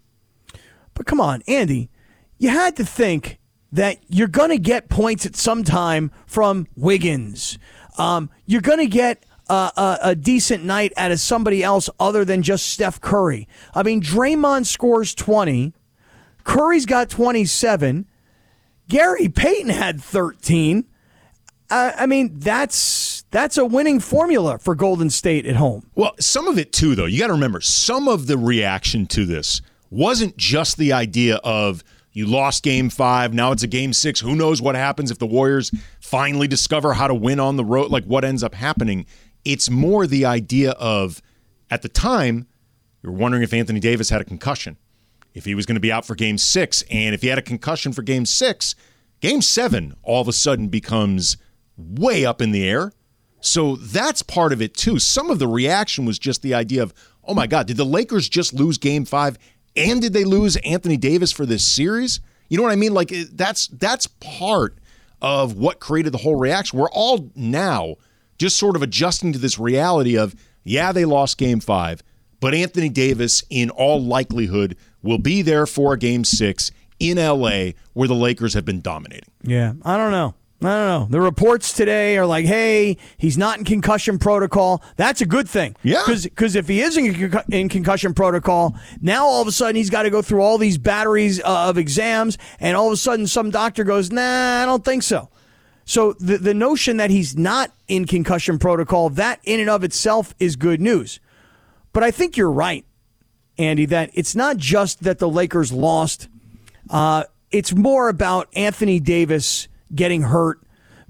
[0.93, 1.89] But come on, Andy,
[2.38, 3.39] you had to think
[3.73, 7.59] that you're going to get points at some time from Wiggins.
[7.97, 12.25] Um, you're going to get a, a, a decent night out of somebody else other
[12.25, 13.47] than just Steph Curry.
[13.73, 15.73] I mean, Draymond scores 20.
[16.43, 18.05] Curry's got 27.
[18.88, 20.86] Gary Payton had 13.
[21.69, 25.89] Uh, I mean, that's that's a winning formula for Golden State at home.
[25.95, 27.05] Well, some of it too, though.
[27.05, 31.84] You got to remember, some of the reaction to this wasn't just the idea of
[32.15, 34.21] you lost game five, now it's a game six.
[34.21, 35.69] Who knows what happens if the Warriors
[36.05, 37.91] finally discover how to win on the road?
[37.91, 39.05] Like what ends up happening?
[39.43, 41.21] It's more the idea of
[41.69, 42.47] at the time,
[43.01, 44.77] you're wondering if Anthony Davis had a concussion
[45.33, 46.83] if he was going to be out for game six.
[46.89, 48.75] And if he had a concussion for game six,
[49.19, 51.37] game seven all of a sudden becomes
[51.77, 52.93] way up in the air.
[53.41, 54.97] So that's part of it too.
[54.97, 58.29] Some of the reaction was just the idea of, oh my God, did the Lakers
[58.29, 59.37] just lose game five?
[59.75, 62.21] And did they lose Anthony Davis for this series?
[62.47, 62.93] You know what I mean?
[62.93, 64.77] Like that's that's part
[65.25, 66.77] of what created the whole reaction.
[66.77, 67.95] We're all now
[68.38, 72.03] just sort of adjusting to this reality of, yeah, they lost game five,
[72.39, 78.07] but Anthony Davis, in all likelihood, will be there for game six in LA where
[78.07, 79.27] the Lakers have been dominating.
[79.41, 80.35] Yeah, I don't know.
[80.65, 81.08] I don't know.
[81.10, 84.84] The reports today are like, hey, he's not in concussion protocol.
[84.95, 85.75] That's a good thing.
[85.84, 86.04] Yeah.
[86.08, 90.04] Because if he is in, in concussion protocol, now all of a sudden he's got
[90.04, 93.49] to go through all these batteries uh, of exams, and all of a sudden some
[93.51, 95.30] doctor goes, nah, I don't think so.
[95.86, 100.34] So the, the notion that he's not in concussion protocol, that in and of itself
[100.39, 101.19] is good news.
[101.93, 102.86] But I think you're right,
[103.58, 106.28] Andy, that it's not just that the Lakers lost.
[106.89, 110.61] Uh, it's more about Anthony Davis getting hurt,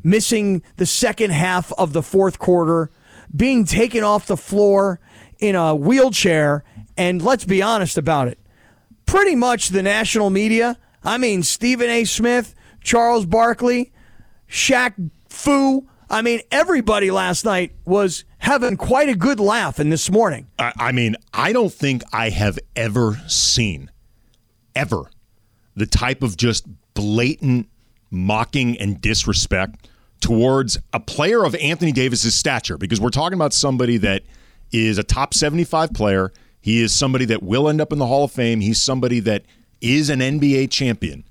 [0.03, 2.89] missing the second half of the fourth quarter,
[3.35, 4.99] being taken off the floor
[5.39, 6.63] in a wheelchair,
[6.97, 8.39] and let's be honest about it.
[9.05, 12.05] Pretty much the national media, I mean, Stephen A.
[12.05, 13.91] Smith, Charles Barkley,
[14.49, 20.09] Shaq Fu, I mean, everybody last night was having quite a good laugh, and this
[20.09, 20.47] morning.
[20.59, 23.89] I, I mean, I don't think I have ever seen,
[24.75, 25.09] ever,
[25.75, 27.69] the type of just blatant
[28.12, 29.88] mocking and disrespect
[30.22, 34.24] towards a player of Anthony Davis's stature because we're talking about somebody that
[34.72, 36.32] is a top 75 player.
[36.62, 38.60] He is somebody that will end up in the Hall of Fame.
[38.60, 39.44] He's somebody that
[39.82, 41.26] is an NBA champion.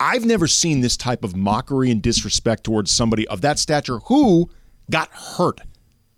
[0.00, 4.50] I've never seen this type of mockery and disrespect towards somebody of that stature who
[4.90, 5.60] got hurt.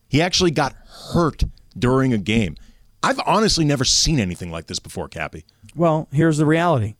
[0.08, 0.74] He actually got
[1.12, 1.44] hurt
[1.78, 2.56] during a game.
[3.02, 5.44] I've honestly never seen anything like this before, Cappy.
[5.74, 6.96] Well, here's the reality.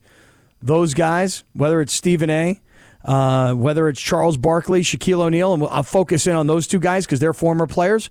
[0.61, 2.61] Those guys, whether it's Stephen A.,
[3.07, 7.07] uh, whether it's Charles Barkley, Shaquille O'Neal, and I'll focus in on those two guys
[7.07, 8.11] because they're former players,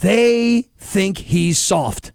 [0.00, 2.12] they think he's soft.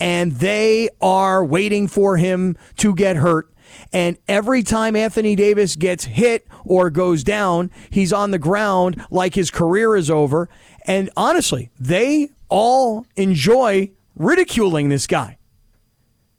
[0.00, 3.52] And they are waiting for him to get hurt.
[3.92, 9.34] And every time Anthony Davis gets hit or goes down, he's on the ground like
[9.34, 10.48] his career is over.
[10.86, 15.38] And honestly, they all enjoy ridiculing this guy.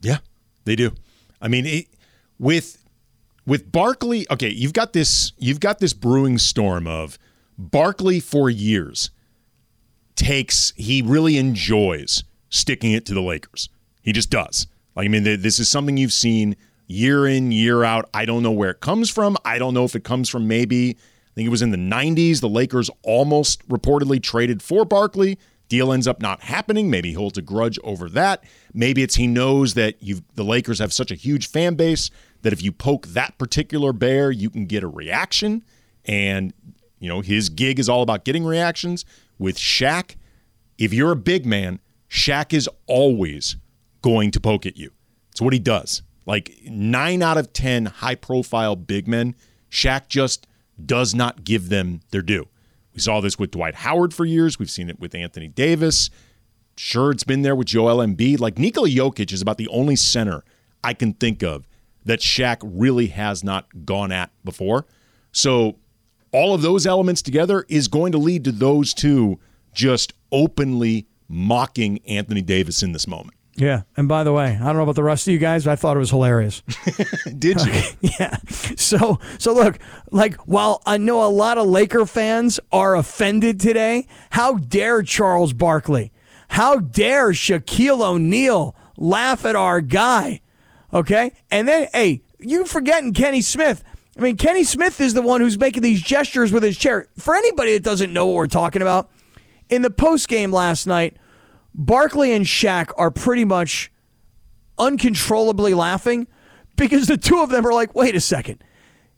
[0.02, 0.18] Yeah,
[0.66, 0.92] they do.
[1.42, 1.88] I mean, it,
[2.40, 2.84] with
[3.48, 7.18] with Barkley, okay, you've got this you've got this brewing storm of
[7.58, 9.10] Barkley for years
[10.16, 13.70] takes he really enjoys sticking it to the Lakers.
[14.04, 14.68] He just does.
[14.96, 16.56] Like I mean, this is something you've seen
[16.88, 18.10] year in year out.
[18.14, 19.38] I don't know where it comes from.
[19.46, 22.42] I don't know if it comes from maybe I think it was in the 90s
[22.42, 25.40] the Lakers almost reportedly traded for Barkley.
[25.70, 26.90] Deal ends up not happening.
[26.90, 28.44] Maybe he holds a grudge over that.
[28.74, 32.10] Maybe it's he knows that you the Lakers have such a huge fan base
[32.48, 35.66] that if you poke that particular bear, you can get a reaction.
[36.06, 36.54] And,
[36.98, 39.04] you know, his gig is all about getting reactions.
[39.38, 40.16] With Shaq,
[40.78, 43.58] if you're a big man, Shaq is always
[44.02, 44.92] going to poke at you.
[45.30, 46.04] It's what he does.
[46.26, 49.36] Like nine out of 10 high profile big men,
[49.70, 50.48] Shaq just
[50.86, 52.48] does not give them their due.
[52.94, 54.58] We saw this with Dwight Howard for years.
[54.58, 56.10] We've seen it with Anthony Davis.
[56.78, 58.40] Sure, it's been there with Joel Embiid.
[58.40, 60.46] Like Nikola Jokic is about the only center
[60.82, 61.68] I can think of
[62.08, 64.86] that Shaq really has not gone at before.
[65.32, 65.78] So
[66.32, 69.40] all of those elements together is going to lead to those two
[69.74, 73.36] just openly mocking Anthony Davis in this moment.
[73.56, 73.82] Yeah.
[73.98, 75.76] And by the way, I don't know about the rest of you guys, but I
[75.76, 76.62] thought it was hilarious.
[77.38, 77.82] Did you?
[78.20, 78.38] yeah.
[78.48, 79.80] So so look,
[80.12, 85.54] like while I know a lot of Laker fans are offended today, how dare Charles
[85.54, 86.12] Barkley?
[86.50, 90.42] How dare Shaquille O'Neal laugh at our guy?
[90.94, 91.32] Okay?
[91.52, 93.84] And then hey, you forgetting Kenny Smith.
[94.18, 97.08] I mean, Kenny Smith is the one who's making these gestures with his chair.
[97.18, 99.12] For anybody that doesn't know what we're talking about,
[99.70, 101.18] in the post game last night,
[101.76, 103.92] Barkley and Shaq are pretty much
[104.80, 106.28] uncontrollably laughing
[106.76, 108.64] because the two of them are like, wait a second.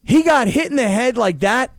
[0.03, 1.71] He got hit in the head like that,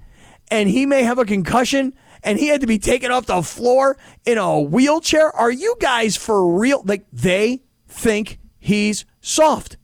[0.50, 3.96] and he may have a concussion, and he had to be taken off the floor
[4.24, 5.34] in a wheelchair.
[5.34, 6.82] Are you guys for real?
[6.84, 9.76] Like, they think he's soft.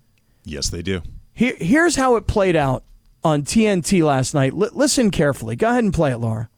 [0.47, 1.03] Yes, they do.
[1.35, 2.85] Here, here's how it played out
[3.25, 4.53] on TNT last night.
[4.53, 5.57] L- listen carefully.
[5.57, 6.49] Go ahead and play it, Laura.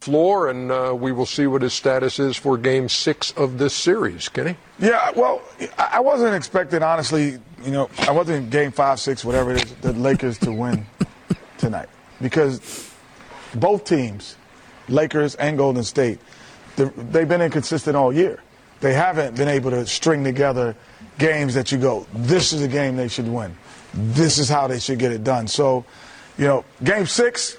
[0.00, 3.72] floor, and uh, we will see what his status is for Game Six of this
[3.72, 4.28] series.
[4.28, 4.56] Kenny.
[4.80, 5.40] Yeah, well,
[5.78, 9.72] I I wasn't expecting, honestly, you know, I wasn't game five, six, whatever it is,
[9.74, 10.84] the Lakers to win
[11.58, 11.88] tonight.
[12.20, 12.90] Because
[13.54, 14.36] both teams,
[14.88, 16.18] Lakers and Golden State,
[16.74, 18.42] they've been inconsistent all year.
[18.80, 20.74] They haven't been able to string together
[21.22, 23.56] games that you go, this is a game they should win.
[23.94, 25.46] This is how they should get it done.
[25.46, 25.84] So,
[26.36, 27.56] you know, game six,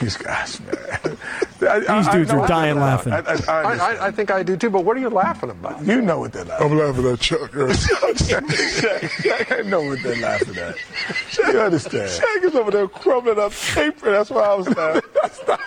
[0.00, 1.18] these guys, man.
[1.60, 3.12] These dudes are dying laughing.
[3.12, 5.50] I, I, I, I, I, I think I do too, but what are you laughing
[5.50, 5.84] about?
[5.84, 6.70] you know what they're laughing.
[6.72, 7.50] I'm laughing at Chuck.
[9.50, 10.76] I know what they're laughing at.
[11.52, 12.08] You understand?
[12.10, 14.10] Shaq is over there crumbling up paper.
[14.10, 15.02] That's why I was laughing.
[15.24, 15.60] That's not,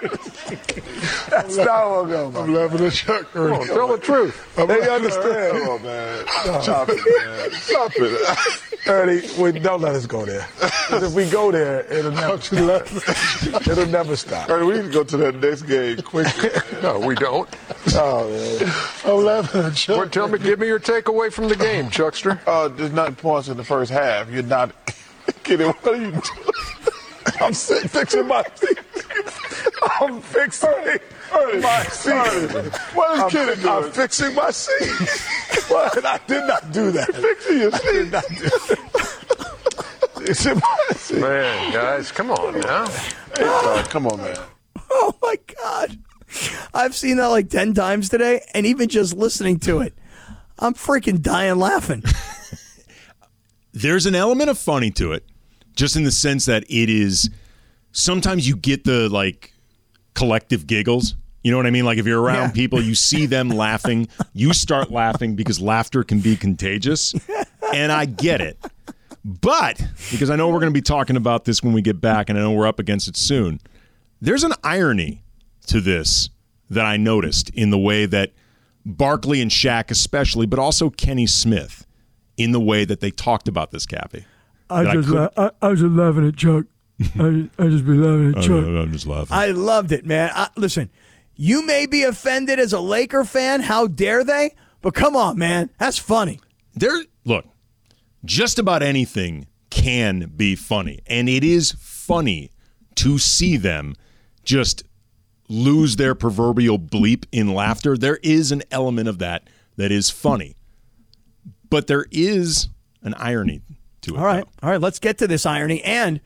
[1.29, 3.31] that's not what I'm going I'm laughing at Chuck.
[3.33, 4.55] Come on, tell the truth.
[4.55, 5.57] They understand.
[5.57, 6.25] Come on, man.
[6.61, 7.51] Stop it, man.
[7.51, 8.87] Stop it.
[8.87, 10.47] Ernie, wait, don't let us go there.
[10.87, 12.35] 'Cause if we go there, it'll never.
[13.71, 14.49] It'll never stop.
[14.49, 16.49] Ernie, we need to go to that next game quickly.
[16.83, 17.49] No, we don't.
[17.95, 18.71] Oh, man.
[19.03, 19.97] I'm laughing at Chuck.
[19.97, 22.39] Well, tell me, give me your takeaway from the game, Chuckster.
[22.45, 24.29] Uh, there's nothing points in the first half.
[24.29, 24.71] You're not
[25.43, 25.65] kidding.
[25.67, 26.21] What are you doing?
[27.41, 28.77] I'm fixing my seat.
[29.99, 30.69] I'm fixing
[31.61, 32.13] my seat.
[32.93, 35.63] What is I'm kidding fi- I'm fixing my seat.
[35.69, 36.05] what?
[36.05, 37.13] I did not do that.
[37.13, 37.87] Fixing your seat.
[37.87, 40.13] I did not do that.
[40.25, 41.19] Fixing my seat.
[41.19, 42.85] Man, guys, come on now.
[43.39, 44.37] Uh, come on, man.
[44.89, 45.97] Oh my God.
[46.73, 49.93] I've seen that like 10 times today, and even just listening to it,
[50.59, 52.03] I'm freaking dying laughing.
[53.73, 55.25] there's an element of funny to it,
[55.75, 57.29] just in the sense that it is
[57.91, 59.53] sometimes you get the like
[60.13, 61.15] collective giggles.
[61.43, 61.85] You know what I mean?
[61.85, 62.51] Like if you're around Yeah.
[62.53, 67.13] people, you see them laughing, you start laughing because laughter can be contagious.
[67.73, 68.57] And I get it.
[69.27, 72.29] But because I know we're going to be talking about this when we get back,
[72.29, 73.59] and I know we're up against it soon,
[74.21, 75.21] there's an irony
[75.67, 76.29] to this
[76.69, 78.31] that I noticed in the way that
[78.85, 81.85] Barkley and Shaq, especially, but also Kenny Smith,
[82.37, 84.25] in the way that they talked about this, Cappy.
[84.69, 86.65] I That I la- I, I was just laughing at Chuck.
[87.19, 88.65] I, I just be laughing at I oh, Chuck.
[88.65, 89.35] am just laughing.
[89.35, 90.31] I loved it, man.
[90.33, 90.89] I, listen,
[91.35, 93.61] you may be offended as a Laker fan.
[93.61, 94.55] How dare they?
[94.81, 95.69] But come on, man.
[95.79, 96.39] That's funny.
[96.75, 97.45] there look
[98.25, 102.49] just about anything can be funny and it is funny
[102.95, 103.95] to see them
[104.43, 104.83] just
[105.49, 110.55] lose their proverbial bleep in laughter there is an element of that that is funny
[111.69, 112.69] but there is
[113.03, 113.61] an irony
[114.01, 114.45] to it All right.
[114.63, 114.79] All right.
[114.81, 115.83] Let's get to this irony.
[115.83, 116.21] And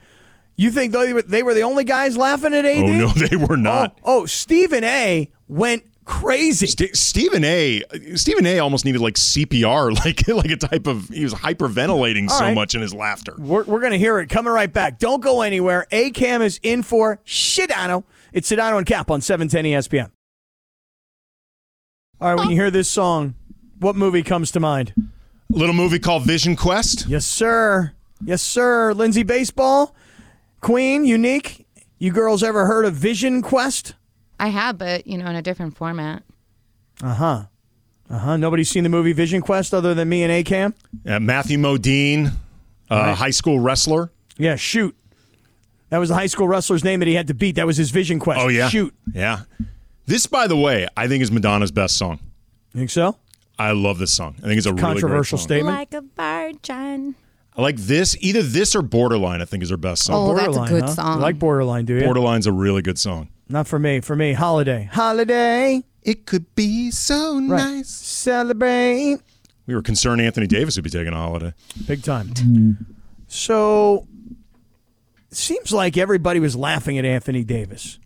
[0.55, 2.77] you think they were, they were the only guys laughing at AD?
[2.83, 6.67] oh no they were not Oh, oh Stephen A went crazy.
[6.67, 7.81] St- Stephen A.
[8.15, 8.59] Stephen A.
[8.59, 12.55] almost needed like CPR, like like a type of he was hyperventilating All so right.
[12.55, 13.35] much in his laughter.
[13.37, 14.99] We're, we're going to hear it coming right back.
[14.99, 15.87] Don't go anywhere.
[15.91, 18.03] AKam is in for Sedano.
[18.33, 20.11] It's Sedano and Cap on 710 ESPN.
[22.19, 23.33] All right, when you hear this song,
[23.79, 24.93] what movie comes to mind?
[24.97, 27.07] A Little movie called Vision Quest.
[27.07, 27.93] Yes, sir.
[28.23, 28.93] Yes, sir.
[28.93, 29.95] Lindsay Baseball,
[30.61, 31.65] Queen, Unique.
[31.97, 33.95] You girls ever heard of Vision Quest?
[34.41, 36.23] I have, but you know, in a different format.
[37.01, 37.43] Uh huh.
[38.09, 38.37] Uh huh.
[38.37, 40.73] Nobody's seen the movie Vision Quest other than me and AKam?
[41.07, 42.31] Uh, Matthew Modine, uh,
[42.95, 43.15] Right.
[43.17, 44.11] high school wrestler.
[44.37, 44.95] Yeah, Shute.
[45.89, 47.55] That was the high school wrestler's name that he had to beat.
[47.55, 48.41] That was his Vision Quest.
[48.41, 48.93] Oh yeah, Shute.
[49.13, 49.41] yeah.
[50.07, 52.19] This, by the way, I think is Madonna's best song.
[52.73, 53.17] Think so?
[53.59, 54.35] I love this song.
[54.39, 55.47] I think it's a really Controversial great song.
[55.47, 55.77] statement.
[55.77, 57.15] Like a virgin.
[57.55, 58.17] I like this.
[58.21, 59.41] Either this or Borderline.
[59.41, 60.31] I think is her best song.
[60.31, 60.87] Oh, that's a good huh?
[60.87, 61.17] song.
[61.17, 62.01] You like Borderline, do you?
[62.01, 63.27] Borderline's a really good song.
[63.51, 63.99] Not for me.
[63.99, 64.89] For me, Holiday.
[64.91, 65.83] Holiday.
[66.03, 67.85] It could be so Right.
[67.85, 69.19] Celebrate.
[69.67, 71.53] We were concerned Anthony Davis would be taking a holiday.
[71.85, 72.29] Big time.
[72.29, 72.71] Hmm.
[73.27, 74.07] So
[75.29, 77.99] it seems like everybody was laughing at Anthony Davis.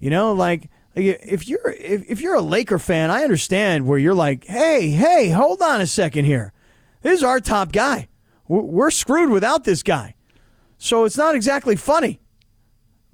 [0.00, 3.98] You know, like like, if you're if, if you're a Laker fan, I understand where
[3.98, 6.52] you're like, hey, hey, hold on a second here.
[7.02, 8.08] This is our top guy.
[8.48, 10.14] We're, we're screwed without this guy.
[10.78, 12.20] So it's not exactly funny.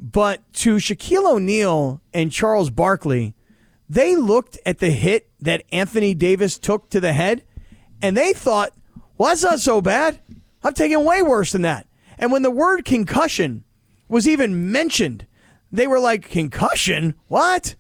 [0.03, 3.35] But to Shaquille O'Neal and Charles Barkley,
[3.87, 7.45] they looked at the hit that Anthony Davis took to the head
[8.01, 8.73] and they thought,
[9.19, 10.19] well, that's not so bad.
[10.65, 11.87] I've taken way worse than that.
[12.19, 13.65] And when the word concussion
[14.09, 15.27] was even mentioned,
[15.71, 17.15] they were like, concussion?
[17.29, 17.75] What?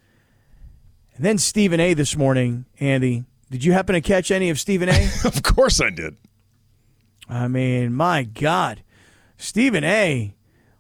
[1.14, 4.90] And then Stephen A this morning, Andy, did you happen to catch any of Stephen
[4.90, 5.08] A?
[5.24, 6.16] of course I did.
[7.30, 8.82] I mean, my God.
[9.38, 10.34] Stephen A.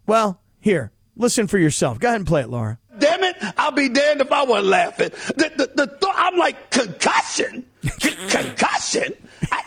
[0.06, 1.98] Well, here, listen for yourself.
[1.98, 2.78] Go ahead and play it, Laura.
[2.98, 5.10] Damn it, I'll be damned if I wasn't laughing.
[5.36, 7.64] The, the, the, th- I'm like, concussion?
[8.00, 9.14] Con- concussion?
[9.50, 9.62] I,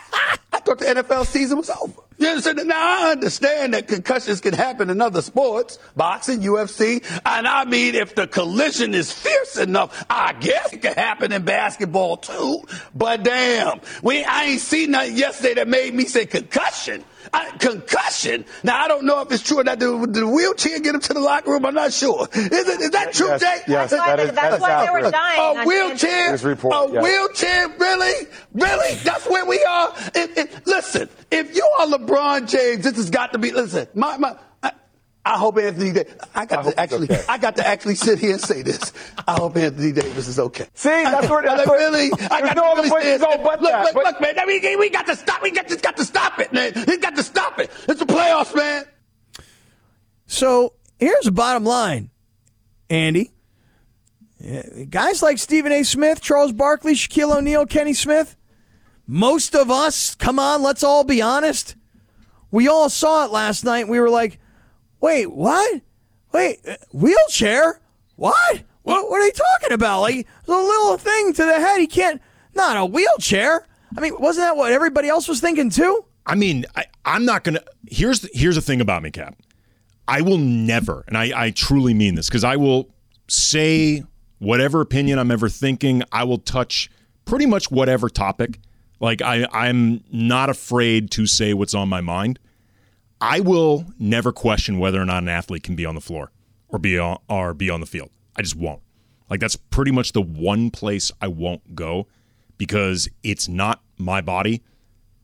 [0.52, 2.00] I thought the NFL season was over.
[2.18, 2.66] You understand?
[2.68, 7.94] Now I understand that concussions can happen in other sports, boxing, UFC, and I mean,
[7.94, 12.62] if the collision is fierce enough, I guess it could happen in basketball too.
[12.94, 17.04] But damn, we I ain't seen nothing yesterday that made me say concussion.
[17.32, 18.44] I, concussion.
[18.62, 19.78] Now I don't know if it's true or not.
[19.78, 21.64] Did, did the wheelchair get him to the locker room?
[21.64, 22.28] I'm not sure.
[22.34, 22.80] Is it?
[22.82, 23.60] Is that true, Yes, Jay?
[23.66, 26.36] yes, That's why that they- is- that's that is why they were dying, A wheelchair.
[26.36, 27.02] Report, a yes.
[27.02, 27.68] wheelchair.
[27.78, 28.26] Really?
[28.52, 28.94] Really?
[28.96, 29.94] That's where we are.
[30.14, 33.52] It, it, listen, if you are LeBron James, this has got to be.
[33.52, 34.36] Listen, my my.
[34.62, 34.72] I,
[35.26, 35.92] I hope Anthony.
[35.92, 37.08] Da- I got to actually.
[37.28, 38.92] I got to actually sit here and say this.
[39.26, 40.66] I hope Anthony Davis is okay.
[40.74, 42.10] See, that's where- I, that's where- really.
[42.30, 43.40] I there's got no to really say go this.
[43.42, 44.38] but look, that, Look, but- look, man.
[44.38, 45.42] I mean, we got to stop.
[45.42, 46.72] We got just got to stop it, man.
[46.74, 47.70] He's got to stop it.
[47.88, 48.84] It's the playoffs, man.
[50.26, 52.10] So here's the bottom line,
[52.90, 53.30] Andy.
[54.44, 55.82] Uh, Guys like Stephen A.
[55.84, 58.36] Smith, Charles Barkley, Shaquille O'Neal, Kenny Smith,
[59.06, 61.76] most of us, come on, let's all be honest.
[62.54, 63.88] We all saw it last night.
[63.88, 64.38] We were like,
[65.00, 65.80] wait, what?
[66.32, 67.80] Wait, uh, wheelchair?
[68.14, 68.62] What?
[68.84, 70.02] What, what are they talking about?
[70.02, 71.80] Like, a little thing to the head.
[71.80, 72.22] He can't,
[72.54, 73.66] not a wheelchair.
[73.96, 76.04] I mean, wasn't that what everybody else was thinking too?
[76.26, 77.58] I mean, I, I'm not gonna.
[77.90, 79.34] Here's the, here's the thing about me, Kap.
[80.06, 82.88] I will never, and I, I truly mean this, because I will
[83.26, 84.04] say
[84.38, 86.04] whatever opinion I'm ever thinking.
[86.12, 86.88] I will touch
[87.24, 88.60] pretty much whatever topic.
[89.00, 92.38] Like I, I'm not afraid to say what's on my mind.
[93.24, 96.30] I will never question whether or not an athlete can be on the floor
[96.68, 98.10] or be on or be on the field.
[98.36, 98.82] I just won't.
[99.30, 102.06] Like that's pretty much the one place I won't go
[102.58, 104.62] because it's not my body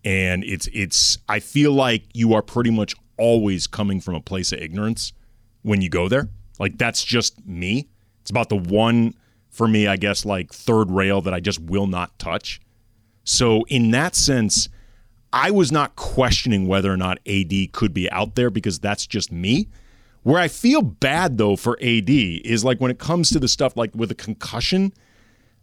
[0.03, 4.51] and it's it's I feel like you are pretty much always coming from a place
[4.53, 5.13] of ignorance
[5.61, 6.31] when you go there.
[6.59, 7.91] Like that's just me.
[8.23, 9.13] It's about the one
[9.51, 12.63] for me, I guess, like third rail that I just will not touch.
[13.25, 14.71] So in that sense,
[15.33, 19.31] I was not questioning whether or not AD could be out there because that's just
[19.31, 19.69] me.
[20.23, 23.77] Where I feel bad though for AD is like when it comes to the stuff
[23.77, 24.93] like with a concussion,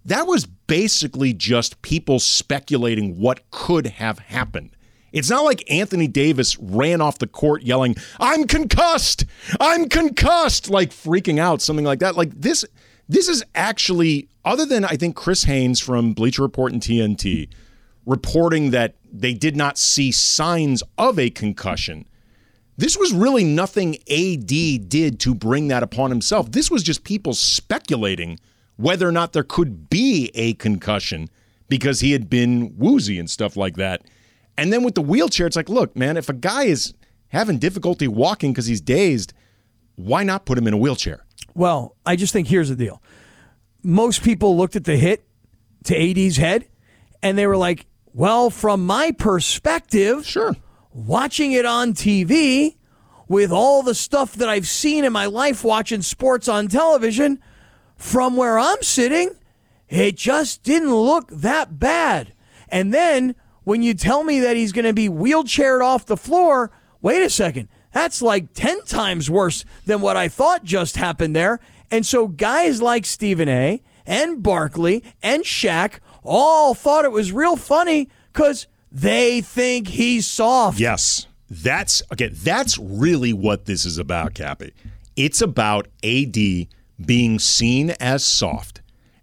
[0.06, 4.72] that was basically just people speculating what could have happened.
[5.12, 9.26] It's not like Anthony Davis ran off the court yelling, "I'm concussed!
[9.60, 12.16] I'm concussed!" like freaking out, something like that.
[12.16, 12.66] Like this
[13.08, 17.50] this is actually other than I think Chris Haynes from Bleacher Report and TNT
[18.06, 22.08] reporting that they did not see signs of a concussion.
[22.78, 24.48] This was really nothing AD
[24.90, 26.52] did to bring that upon himself.
[26.52, 28.40] This was just people speculating
[28.76, 31.30] whether or not there could be a concussion
[31.70, 34.04] because he had been woozy and stuff like that.
[34.58, 36.94] And then with the wheelchair, it's like, look, man, if a guy is
[37.30, 39.34] having difficulty walking because he's dazed,
[39.96, 41.26] why not put him in a wheelchair?
[41.56, 43.02] Well, I just think here's the deal.
[43.84, 45.28] Most people looked at the hit
[45.86, 46.68] to AD's head
[47.24, 47.88] and they were like,
[48.18, 50.56] well, from my perspective, sure.
[50.92, 52.76] Watching it on TV
[53.28, 57.40] with all the stuff that I've seen in my life watching sports on television,
[57.96, 59.36] from where I'm sitting,
[59.88, 62.34] it just didn't look that bad.
[62.70, 66.72] And then when you tell me that he's going to be wheelchaired off the floor,
[67.04, 67.70] wait a second.
[67.92, 71.60] That's like 10 times worse than what I thought just happened there.
[71.92, 73.84] And so guys like Stephen A.
[74.08, 80.80] and Barkley and Shaq all thought it was real funny because they think he's soft.
[80.80, 81.28] Yes.
[81.50, 84.74] That's again, that's really what this is about, Kappy.
[85.16, 86.38] It's about AD
[87.04, 88.82] being seen as soft.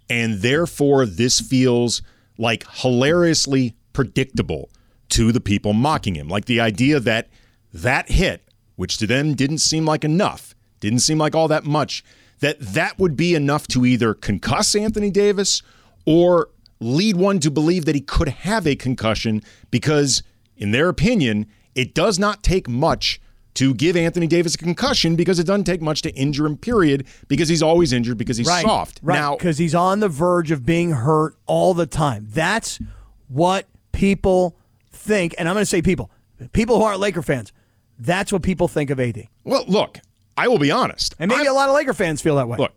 [0.09, 2.02] And therefore, this feels
[2.38, 4.70] like hilariously predictable
[5.11, 6.28] to the people mocking him.
[6.28, 7.28] Like the idea that
[7.72, 12.05] that hit, which to them didn't seem like enough, didn't seem like all that much,
[12.40, 15.62] that that would be enough to either concuss Anthony Davis
[16.05, 16.48] or
[16.85, 20.22] lead one to believe that he could have a concussion because,
[20.57, 23.20] in their opinion, it does not take much
[23.55, 27.07] to give Anthony Davis a concussion because it doesn't take much to injure him, period,
[27.28, 29.01] because he's always injured because he's right, soft.
[29.03, 32.26] Right, because he's on the verge of being hurt all the time.
[32.30, 32.80] That's
[33.28, 34.57] what people
[34.91, 36.11] think, and I'm going to say people,
[36.53, 37.53] people who aren't Laker fans.
[37.99, 39.28] That's what people think of AD.
[39.45, 40.01] well, look,
[40.37, 41.14] I will be honest.
[41.20, 42.59] And maybe a lot of Laker fans feel that way.
[42.59, 42.72] Look,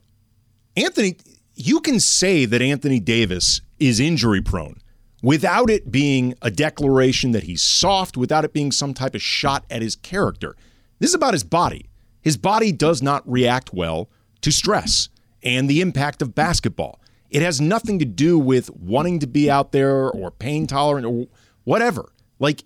[0.76, 1.18] Anthony,
[1.56, 4.82] you can say that Anthony Davis is injury prone
[5.24, 9.66] without it being a declaration that he's soft, without it being some type of shot
[9.70, 10.56] at his character.
[11.00, 11.90] This is about his body.
[12.22, 14.10] His body does not react well
[14.42, 15.10] to stress
[15.44, 17.00] and the impact of basketball.
[17.30, 21.28] It has nothing to do with wanting to be out there or pain tolerant or
[21.64, 22.12] whatever.
[22.40, 22.64] Like,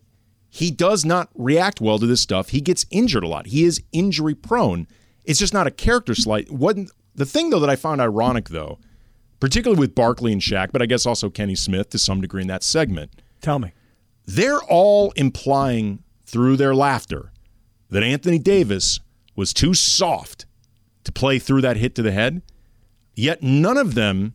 [0.49, 2.49] he does not react well to this stuff.
[2.49, 3.47] He gets injured a lot.
[3.47, 4.87] He is injury prone.
[5.23, 6.51] It's just not a character slight.
[6.51, 6.77] What
[7.15, 8.77] the thing though that I found ironic though,
[9.41, 12.47] particularly with Barkley and Shaq, but I guess also Kenny Smith to some degree in
[12.47, 13.11] that segment,
[13.41, 13.73] Tell me.
[14.25, 17.33] they're all implying through their laughter
[17.89, 19.01] that Anthony Davis
[19.35, 20.45] was too soft
[21.03, 22.41] to play through that hit to the head.
[23.15, 24.33] Yet none of them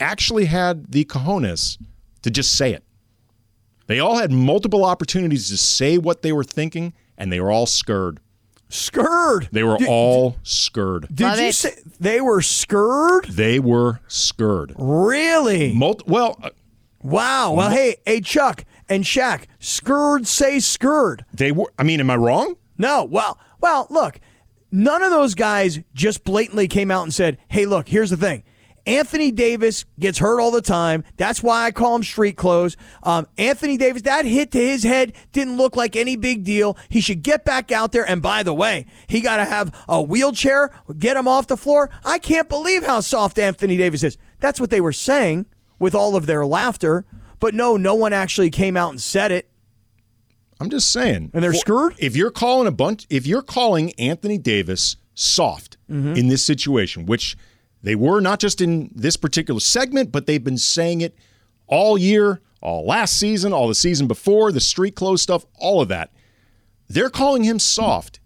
[0.00, 1.78] actually had the cojones
[2.22, 2.82] to just say it.
[3.86, 7.66] They all had multiple opportunities to say what they were thinking, and they were all
[7.66, 8.20] scared.
[8.68, 9.48] Scared.
[9.52, 11.08] They were all scared.
[11.14, 13.24] Did you say they were scared?
[13.24, 14.74] They were scared.
[14.76, 15.72] Really?
[15.72, 16.50] Mul- well, uh,
[17.02, 17.52] Wow.
[17.52, 21.24] Well, hey, hey, Chuck and Shaq, scared say scared.
[21.32, 21.72] they were.
[21.78, 22.56] I mean, am I wrong?
[22.76, 23.04] No.
[23.04, 24.18] Well, well, look,
[24.72, 28.42] none of those guys just blatantly came out and said, "Hey, look, here's the thing."
[28.88, 31.04] Anthony Davis gets hurt all the time.
[31.16, 32.76] That's why I call him street clothes.
[33.02, 36.76] Um, Anthony Davis, that hit to his head didn't look like any big deal.
[36.88, 38.08] He should get back out there.
[38.08, 41.90] And by the way, he got to have a wheelchair, get him off the floor.
[42.04, 44.16] I can't believe how soft Anthony Davis is.
[44.40, 45.46] That's what they were saying
[45.78, 47.04] with all of their laughter.
[47.40, 49.48] But no, no one actually came out and said it.
[50.60, 51.30] I'm just saying.
[51.34, 56.16] And they're For- If you're calling a bunch, if you're calling Anthony Davis soft Mhm.
[56.16, 57.36] in this situation, which
[57.82, 61.14] they were not just in this particular segment, but they've been saying it
[61.66, 65.88] all year, all last season, all the season before, the street clothes stuff, all of
[65.88, 66.10] that.
[66.88, 68.20] They're calling him soft,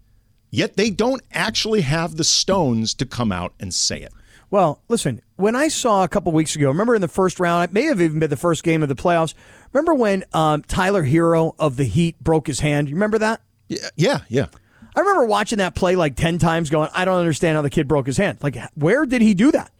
[0.49, 4.13] yet they don't actually have the stones to come out and say it.
[4.49, 7.73] Well, listen, when I saw a couple weeks ago, remember in the first round, it
[7.73, 9.33] may have even been the first game of the playoffs.
[9.71, 12.87] Remember when um, Tyler Herro of the Heat broke his hand?
[12.87, 13.41] You remember that?
[13.67, 14.45] Yeah, yeah, yeah.
[14.95, 17.87] I remember watching that play like 10 times going, I don't understand how the kid
[17.87, 18.39] broke his hand.
[18.41, 19.71] Like, where did he do that?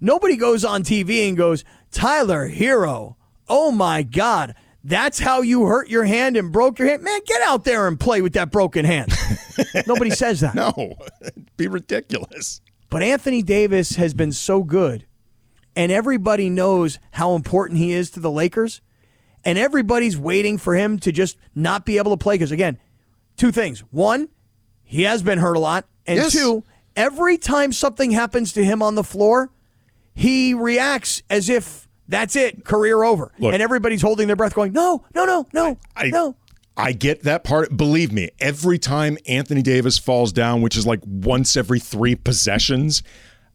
[0.00, 3.16] Nobody goes on TV and goes, Tyler Herro,
[3.48, 7.02] oh my God, that's how you hurt your hand and broke your hand?
[7.02, 9.12] Man, get out there and play with that broken hand.
[9.86, 10.54] Nobody says that.
[10.54, 12.60] No, it'd be ridiculous.
[12.88, 15.04] But Anthony Davis has been so good,
[15.76, 18.80] and everybody knows how important he is to the Lakers,
[19.44, 22.34] and everybody's waiting for him to just not be able to play.
[22.36, 22.78] Because, again,
[23.36, 23.80] two things.
[23.90, 24.28] One,
[24.88, 25.84] he has been hurt a lot.
[26.06, 26.32] And Yes.
[26.32, 26.64] two,
[26.96, 29.50] every time something happens to him on the floor,
[30.14, 33.30] he reacts as if that's it, career over.
[33.38, 33.52] Look.
[33.52, 36.34] and everybody's holding their breath, going, no, no, no, no, I, no.
[36.76, 37.76] I get that part.
[37.76, 43.02] Believe me, every time Anthony Davis falls down, which is like once every three possessions,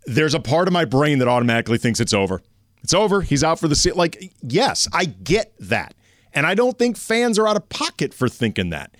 [0.06, 2.42] there's a part of my brain that automatically thinks it's over.
[2.84, 3.22] It's over.
[3.22, 3.98] He's out for the season.
[3.98, 5.96] Like, yes, I get that.
[6.34, 8.92] And I don't think fans are out of pocket for thinking that.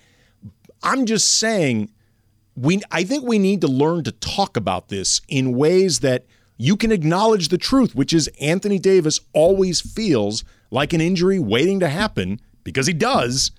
[0.82, 1.90] I'm just saying
[2.56, 6.26] we I think we need to learn to talk about this in ways that
[6.56, 11.80] you can acknowledge the truth, which is Anthony Davis always feels like an injury waiting
[11.80, 13.50] to happen because he does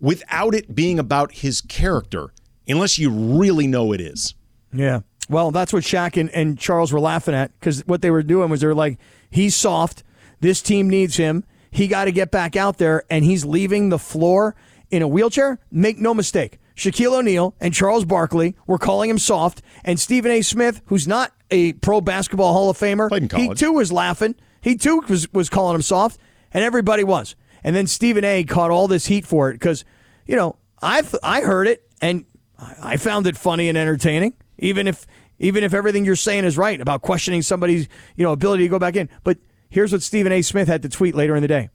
[0.00, 2.30] without it being about his character
[2.68, 4.34] unless you really know it is.
[4.72, 5.00] Yeah.
[5.28, 8.50] Well, that's what Shaq and, and Charles were laughing at because what they were doing
[8.50, 8.98] was they were like,
[9.30, 10.02] he's soft.
[10.40, 11.44] This team needs him.
[11.70, 14.54] He got to get back out there, and he's leaving the floor
[14.90, 15.58] in a wheelchair.
[15.70, 16.58] Make no mistake.
[16.78, 20.42] Shaquille O'Neal and Charles Barkley were calling him soft, and Stephen A.
[20.42, 24.36] Smith, who's not a pro basketball Hall of Famer, he too was laughing.
[24.60, 26.18] He too was, was calling him soft,
[26.52, 27.34] and everybody was.
[27.64, 28.44] And then Stephen A.
[28.44, 29.84] caught all this heat for it because,
[30.24, 32.24] you know, I I heard it and
[32.58, 35.04] I I found it funny and entertaining, even if
[35.40, 38.78] even if everything you're saying is right about questioning somebody's you know ability to go
[38.78, 39.08] back in.
[39.24, 40.42] But here's what Stephen A.
[40.42, 41.70] Smith had to tweet later in the day: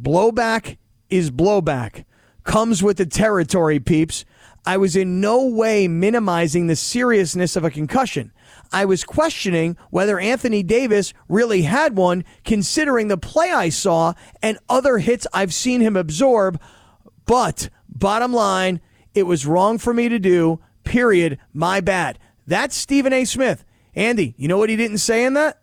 [0.00, 0.78] "Blowback
[1.10, 2.04] is blowback,
[2.44, 4.24] comes with the territory, peeps."
[4.68, 8.32] I was in no way minimizing the seriousness of a concussion.
[8.70, 14.12] I was questioning whether Anthony Davis really had one, considering the play I saw
[14.42, 16.60] and other hits I've seen him absorb.
[17.24, 18.82] But bottom line,
[19.14, 20.60] it was wrong for me to do.
[20.84, 21.38] Period.
[21.54, 22.18] My bad.
[22.46, 23.24] That's Stephen A.
[23.24, 23.64] Smith.
[23.94, 25.62] Andy, you know what he didn't say in that?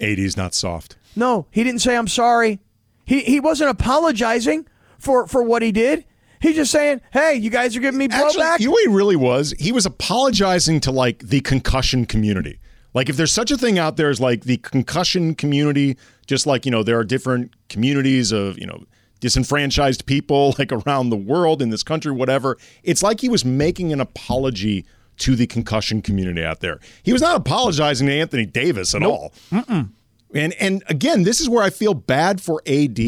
[0.00, 0.96] AD's not soft.
[1.14, 2.58] No, he didn't say I'm sorry.
[3.04, 4.66] He he wasn't apologizing
[4.98, 6.04] for for what he did.
[6.40, 8.88] He's just saying, "Hey, you guys are giving me Actually, blowback." you know what he
[8.88, 9.54] really was?
[9.58, 12.58] He was apologizing to like the concussion community.
[12.94, 16.64] Like if there's such a thing out there as like the concussion community, just like,
[16.64, 18.84] you know, there are different communities of, you know,
[19.20, 22.56] disenfranchised people like around the world in this country, whatever.
[22.82, 24.84] It's like he was making an apology
[25.18, 26.80] to the concussion community out there.
[27.02, 29.32] He was not apologizing to Anthony Davis at all.
[29.50, 29.90] Mm-mm.
[30.34, 32.98] And and again, this is where I feel bad for AD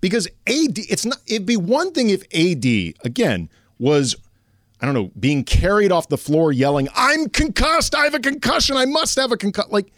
[0.00, 3.48] because AD it's not it'd be one thing if AD again
[3.78, 4.16] was
[4.82, 7.94] I don't know, being carried off the floor yelling, "I'm concussed.
[7.94, 8.76] I have a concussion.
[8.78, 9.92] I must have a concussion." Like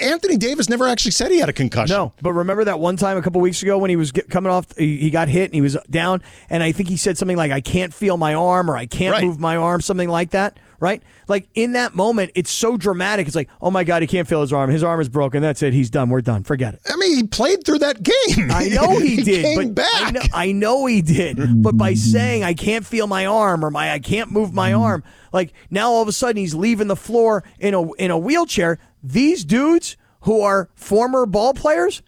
[0.00, 1.94] Anthony Davis never actually said he had a concussion.
[1.96, 4.50] No, but remember that one time a couple weeks ago when he was get, coming
[4.50, 7.36] off, he, he got hit and he was down, and I think he said something
[7.36, 9.24] like, "I can't feel my arm" or "I can't Right.
[9.24, 10.56] move my arm," something like that.
[10.82, 11.00] Right?
[11.28, 13.28] Like in that moment, it's so dramatic.
[13.28, 14.68] It's like, "Oh my god, he can't feel his arm.
[14.68, 15.40] His arm is broken.
[15.40, 15.72] That's it.
[15.72, 16.10] He's done.
[16.10, 16.42] We're done.
[16.42, 18.50] Forget it." I mean, he played through that game.
[18.50, 21.62] I know he, did, came but I know, I know he did.
[21.62, 24.82] But by saying I can't feel my arm or my I can't move my mm-hmm.
[24.82, 28.18] arm, like now all of a sudden he's leaving the floor in a in a
[28.18, 28.80] wheelchair.
[29.04, 32.02] These dudes who are former ball players,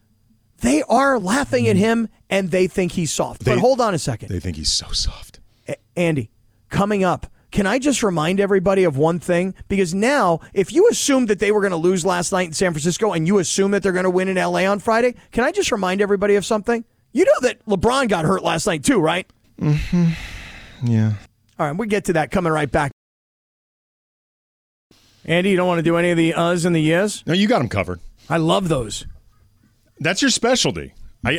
[0.63, 1.85] they are laughing at mm-hmm.
[1.85, 3.45] him and they think he's soft.
[3.45, 4.31] but hold on a second.
[4.31, 5.39] They think he's so soft.
[5.69, 6.31] A- Andy,
[6.71, 9.55] coming up, can I just remind everybody of one thing?
[9.69, 12.73] Because now, if you assume that they were going to lose last night in San
[12.73, 15.53] Francisco and you assume that they're going to win in LA on Friday, can I
[15.53, 16.85] just remind everybody of something?
[17.13, 19.31] You know that LeBron got hurt last night too, right?
[19.61, 20.89] Mm-hmm.
[20.91, 21.13] Yeah.
[21.57, 22.91] All right, we get to that coming right back.
[25.25, 27.23] Andy, you don't want to do any of the uhs and the yes?
[27.25, 28.01] No, you got them covered.
[28.29, 29.07] I love those.
[30.01, 30.93] That's your specialty.
[31.25, 31.39] I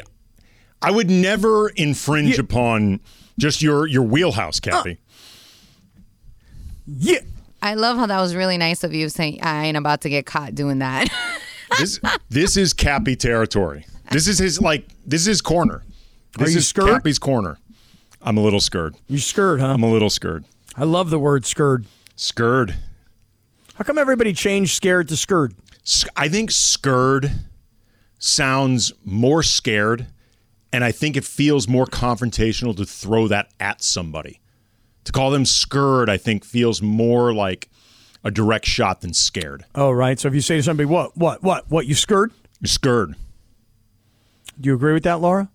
[0.82, 3.02] I would never infringe upon
[3.38, 4.98] just your your wheelhouse, Kappy.
[6.88, 7.20] Yeah.
[7.62, 10.26] I love how that was really nice of you saying I ain't about to get
[10.26, 11.10] caught doing that.
[11.80, 13.86] this this is Kappy territory.
[14.12, 15.84] This is his like this is his corner.
[16.38, 16.90] This Are you is scared?
[16.90, 17.58] Kappy's corner.
[18.22, 18.96] I'm a little scared.
[19.08, 19.68] You scared, huh?
[19.68, 20.46] I'm a little scared.
[20.76, 21.86] I love the word scared.
[22.16, 22.76] Scared.
[23.76, 25.54] How come everybody changed scared to scared?
[26.16, 27.32] I think scared
[28.18, 30.08] sounds more scared,
[30.74, 34.40] and I think it feels more confrontational to throw that at somebody.
[35.06, 37.70] To call them scared, I think feels more like
[38.24, 39.66] a direct shot than scared.
[39.76, 40.20] Oh, right.
[40.20, 42.32] So if you say to somebody, what, what, what, what, you scared?
[42.60, 43.16] You're scared.
[44.60, 45.50] Do you agree with that, Laura?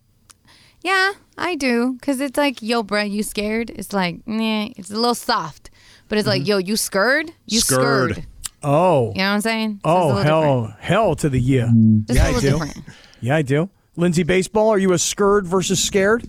[0.83, 1.95] yeah, I do.
[1.95, 3.71] Because it's like, yo, bro, you scared?
[3.71, 5.71] It's like, nah, it's a little soft.
[6.09, 6.49] But it's like, mm-hmm.
[6.51, 7.33] yo, you scared?
[7.47, 8.13] You Scared.
[8.13, 8.27] scared.
[8.63, 9.09] Oh.
[9.13, 9.81] You know what I'm saying?
[9.85, 10.81] So Oh, little hell, different.
[10.81, 11.71] hell to the yeah.
[12.07, 12.41] Just yeah, a I do.
[12.51, 12.79] different.
[13.21, 13.71] Yeah, I do.
[13.97, 16.25] Lindsay Baseball, are you a scared versus scared?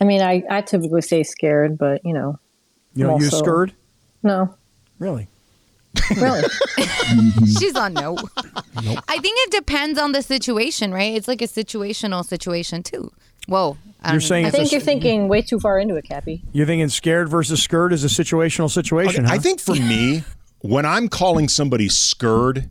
[0.00, 2.38] I mean, I, I typically say scared, but you know.
[2.94, 3.72] You know, you also- scared?
[4.22, 4.54] No.
[4.98, 5.28] Really?
[6.16, 6.42] Really?
[7.58, 8.16] She's on no.
[8.76, 11.14] I think it depends on the situation, right?
[11.14, 13.12] It's like a situational situation too.
[13.46, 13.76] Whoa.
[14.02, 16.04] I You're um, saying I it's a think you're thinking way too far into it,
[16.04, 16.42] Kappy.
[16.52, 19.34] You're thinking scared versus scared is a situational situation, Okay, huh?
[19.34, 20.24] I think for me,
[20.60, 22.70] when I'm calling somebody scared,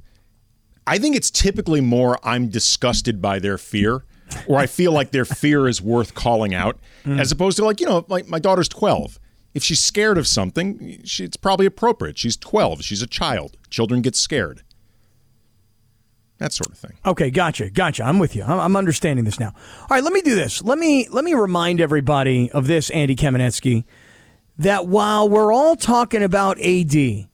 [0.87, 4.03] I think it's typically more I'm disgusted by their fear,
[4.47, 7.19] or I feel like their fear is worth calling out, Mm.
[7.19, 9.19] as opposed to like you know, my, my daughter's 12.
[9.53, 12.17] If she's scared of something, she, it's probably appropriate.
[12.17, 12.83] She's 12.
[12.83, 13.57] She's a child.
[13.69, 14.61] Children get scared.
[16.37, 16.93] That sort of thing.
[17.05, 18.03] Okay, gotcha, gotcha.
[18.03, 18.43] I'm with you.
[18.43, 19.53] I'm, I'm understanding this now.
[19.81, 20.63] All right, let me do this.
[20.63, 23.83] Let me let me remind everybody of this, Andy Kamenetzky,
[24.57, 27.27] that while we're all talking about AD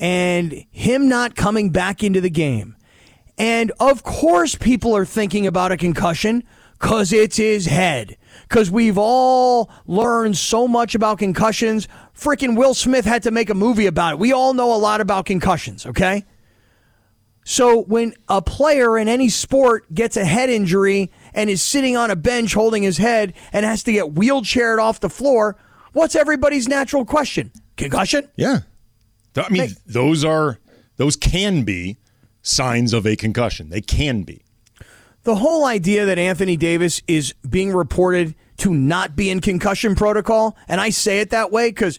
[0.00, 2.74] and him not coming back into the game,
[3.38, 6.44] and of course people are thinking about a concussion
[6.78, 8.16] because it's his head.
[8.42, 11.88] Because we've all learned so much about concussions.
[12.16, 14.18] Freaking Will Smith had to make a movie about it.
[14.18, 16.24] We all know a lot about concussions, okay?
[17.44, 22.10] So when a player in any sport gets a head injury and is sitting on
[22.10, 25.56] a bench holding his head and has to get wheelchaired off the floor,
[25.92, 27.50] what's everybody's natural question?
[27.76, 28.28] Concussion?
[28.36, 28.60] Yeah.
[29.36, 30.58] I mean, those are
[30.96, 31.96] those can be
[32.48, 33.70] signs of a concussion.
[33.70, 34.42] They can be.
[35.24, 40.56] The whole idea that Anthony Davis is being reported to not be in concussion protocol,
[40.66, 41.98] and I say it that way because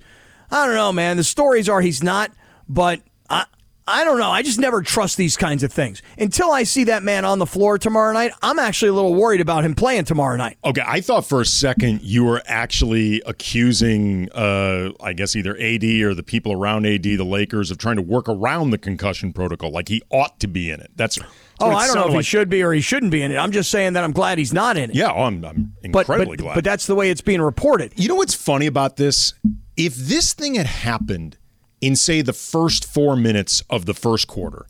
[0.51, 1.17] I don't know, man.
[1.17, 2.31] The stories are he's not,
[2.67, 3.45] but I
[3.89, 4.29] I don't know.
[4.29, 6.01] I just never trust these kinds of things.
[6.17, 9.41] Until I see that man on the floor tomorrow night, I'm actually a little worried
[9.41, 10.57] about him playing tomorrow night.
[10.63, 15.83] Okay, I thought for a second you were actually accusing, uh, I guess, either AD
[16.03, 19.71] or the people around AD, the Lakers, of trying to work around the concussion protocol.
[19.71, 20.91] Like he ought to be in it.
[20.95, 21.15] That's.
[21.17, 21.29] that's
[21.61, 23.35] Oh, I don't know if he should be or he shouldn't be in it.
[23.37, 24.95] I'm just saying that I'm glad he's not in it.
[24.95, 26.55] Yeah, oh, I'm, I'm But, incredibly but, glad.
[26.55, 27.91] but that's the way it's being reported.
[27.97, 29.33] You know what's funny about this?
[29.75, 31.37] If this thing had happened
[31.81, 34.65] in, say, the first four minutes of the first quarter,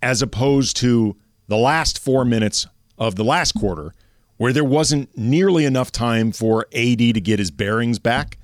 [0.00, 1.16] as opposed to
[1.48, 2.66] the last four minutes
[2.98, 3.94] of the last quarter,
[4.36, 8.38] where there wasn't nearly enough time for AD to get his bearings back,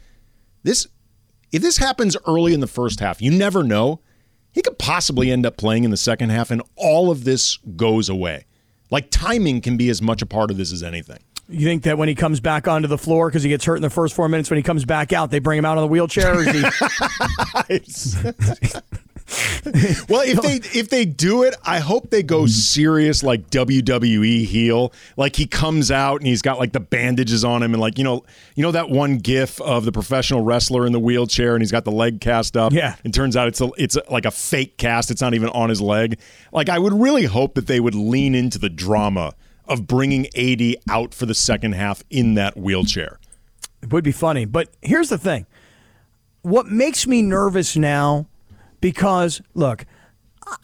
[0.62, 0.86] this
[1.50, 4.00] if this happens early in the first half, you never know.
[4.52, 8.08] He could possibly end up playing in the second half, and all of this goes
[8.08, 8.44] away.
[8.90, 11.18] Like timing can be as much a part of this as anything.
[11.48, 13.82] You think that when he comes back onto the floor because he gets hurt in
[13.82, 15.88] the first four minutes, when he comes back out, they bring him out on the
[15.88, 16.34] wheelchair?
[16.34, 16.42] Or
[17.68, 18.80] is he...
[20.08, 24.92] well, if they if they do it, I hope they go serious like WWE heel.
[25.16, 28.04] Like he comes out and he's got like the bandages on him and like you
[28.04, 28.24] know
[28.54, 31.84] you know that one gif of the professional wrestler in the wheelchair and he's got
[31.84, 32.72] the leg cast up.
[32.72, 32.96] Yeah.
[33.04, 35.10] And turns out it's a, it's a, like a fake cast.
[35.10, 36.18] It's not even on his leg.
[36.52, 39.34] Like I would really hope that they would lean into the drama
[39.68, 43.18] of bringing AD out for the second half in that wheelchair.
[43.82, 44.44] It would be funny.
[44.44, 45.46] But here's the thing
[46.42, 48.26] what makes me nervous now,
[48.80, 49.84] because look,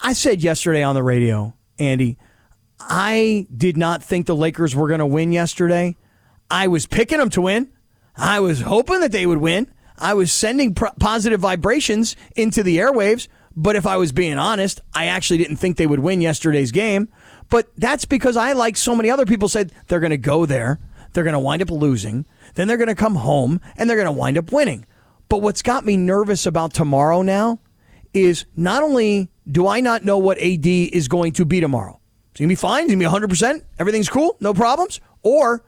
[0.01, 2.19] I said yesterday on the radio, Andy,
[2.81, 5.97] I did not think the Lakers were going to win yesterday.
[6.51, 7.71] I was picking them to win.
[8.17, 9.71] I was hoping that they would win.
[9.99, 13.29] I was sending positive vibrations into the airwaves.
[13.57, 17.09] But if I was being honest, I actually didn't think they would win yesterday's game.
[17.51, 20.81] But that's because I, like so many other people, said they're going to go there,
[21.13, 24.07] they're going to wind up losing, then they're going to come home, and they're going
[24.07, 24.87] to wind up winning.
[25.29, 27.61] But what's got me nervous about tomorrow now
[28.13, 32.41] is not only do I not know what AD is going to be tomorrow, it's
[32.41, 35.65] going to be fine, it's going to be 100%, everything's cool, no problems, or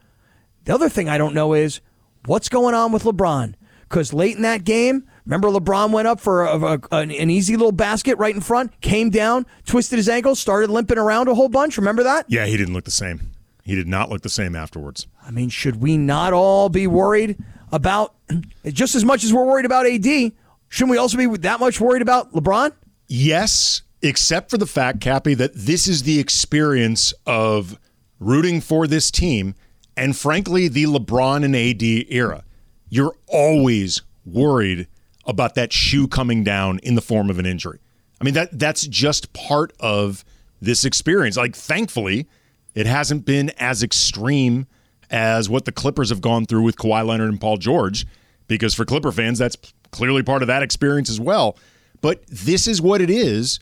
[0.65, 1.81] the other thing I don't know is
[2.27, 3.55] what's going on with LeBron.
[3.89, 7.57] Because late in that game, remember LeBron went up for a, a- an, an easy
[7.57, 11.49] little basket right in front, came down, twisted his ankle, started limping around a whole
[11.49, 11.77] bunch.
[11.77, 12.25] Remember that?
[12.29, 13.31] Yeah, he didn't look the same.
[13.65, 15.07] He did not look the same afterwards.
[15.27, 17.37] I mean, should we not all be worried
[17.73, 18.15] about
[18.67, 20.33] just as much as we're worried about AD?
[20.69, 22.73] Shouldn't we also be that much worried about LeBron?
[23.09, 27.79] Yes, except for the fact, Kappy, that this is the experience of
[28.21, 29.55] rooting for this team
[29.97, 32.45] and, frankly, the LeBron and AD era.
[32.89, 34.87] You're always worried
[35.27, 37.79] about that shoe coming down in the form of an injury.
[38.21, 40.25] I mean, that that's just part of
[40.61, 41.37] this experience.
[41.37, 42.27] Like, thankfully,
[42.75, 44.67] it hasn't been as extreme
[45.11, 48.07] as what the Clippers have gone through with Kawhi Leonard and Paul George,
[48.49, 49.57] because for Clipper fans, that's
[49.91, 51.59] clearly part of that experience as well.
[52.01, 53.61] But this is what it is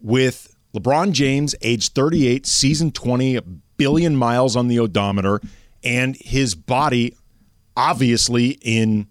[0.00, 5.40] with LeBron James, age 38, season 20, a billion miles on the odometer,
[5.82, 7.14] and his body
[7.76, 9.06] obviously in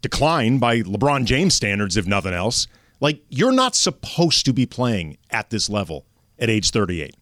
[0.00, 2.66] decline by LeBron James standards, if nothing else.
[3.00, 6.06] Like, you're not supposed to be playing at this level
[6.38, 7.14] at age 38.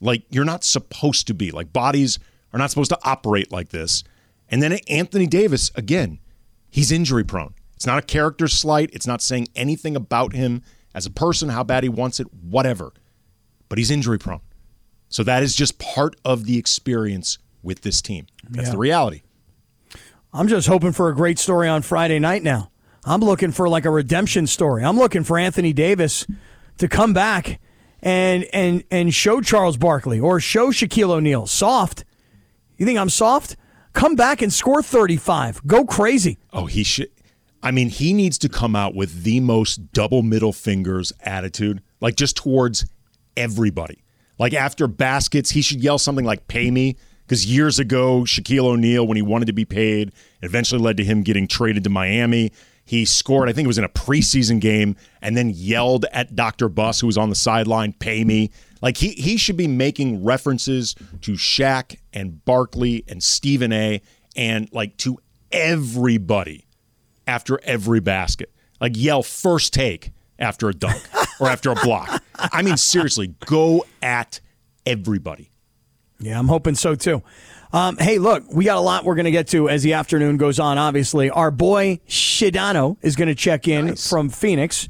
[0.00, 1.50] Like, you're not supposed to be.
[1.50, 2.18] Like, bodies
[2.52, 4.04] are not supposed to operate like this.
[4.48, 6.18] And then Anthony Davis, again,
[6.68, 7.54] he's injury prone.
[7.76, 8.90] It's not a character slight.
[8.92, 10.62] It's not saying anything about him
[10.94, 12.92] as a person, how bad he wants it, whatever.
[13.68, 14.40] But he's injury prone.
[15.08, 18.26] So that is just part of the experience with this team.
[18.50, 18.72] That's Yeah.
[18.72, 19.22] the reality.
[20.32, 22.70] I'm just hoping for a great story on Friday night now.
[23.04, 24.84] I'm looking for like a redemption story.
[24.84, 26.26] I'm looking for Anthony Davis
[26.78, 27.60] to come back
[28.00, 32.04] and and and show Charles Barkley or show Shaquille O'Neal soft.
[32.78, 33.56] You think I'm soft?
[33.92, 35.66] Come back and score 35.
[35.66, 36.38] Go crazy.
[36.52, 37.10] Oh, he should.
[37.62, 42.16] I mean, he needs to come out with the most double middle fingers attitude, like
[42.16, 42.86] just towards
[43.36, 44.02] everybody.
[44.38, 46.96] Like after baskets, he should yell something like "Pay me,"
[47.32, 50.12] because years ago, Shaquille O'Neal, when he wanted to be paid,
[50.42, 52.52] eventually led to him getting traded to Miami.
[52.84, 56.68] He scored, I think it was in a preseason game, and then yelled at Dr.
[56.68, 58.50] Buss, who was on the sideline, "Pay me."
[58.82, 64.02] Like he he should be making references to Shaq and Barkley and Stephen A.
[64.36, 65.18] and like to
[65.50, 66.66] everybody
[67.26, 68.52] after every basket.
[68.78, 71.02] Like yell first take after a dunk
[71.40, 72.22] or after a block.
[72.34, 74.40] I mean, seriously, go at
[74.84, 75.51] everybody.
[76.22, 77.22] Yeah, I'm hoping so too.
[77.72, 80.36] Um, hey, look, we got a lot we're going to get to as the afternoon
[80.36, 80.78] goes on.
[80.78, 84.88] Obviously, our boy Sedano is going to check in from Phoenix,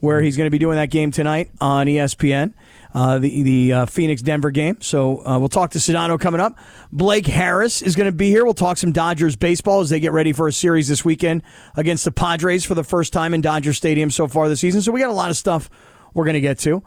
[0.00, 2.54] where he's going to be doing that game tonight on ESPN,
[2.94, 4.78] uh, the the uh, Phoenix Denver game.
[4.80, 6.58] So uh, we'll talk to Sedano coming up.
[6.90, 8.44] Blake Harris is going to be here.
[8.44, 11.42] We'll talk some Dodgers baseball as they get ready for a series this weekend
[11.76, 14.80] against the Padres for the first time in Dodger Stadium so far this season.
[14.80, 15.68] So we got a lot of stuff
[16.14, 16.82] we're going to get to.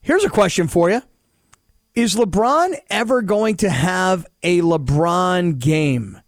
[0.00, 1.02] Here's a question for you
[1.98, 6.20] Is LeBron ever going to have a LeBron game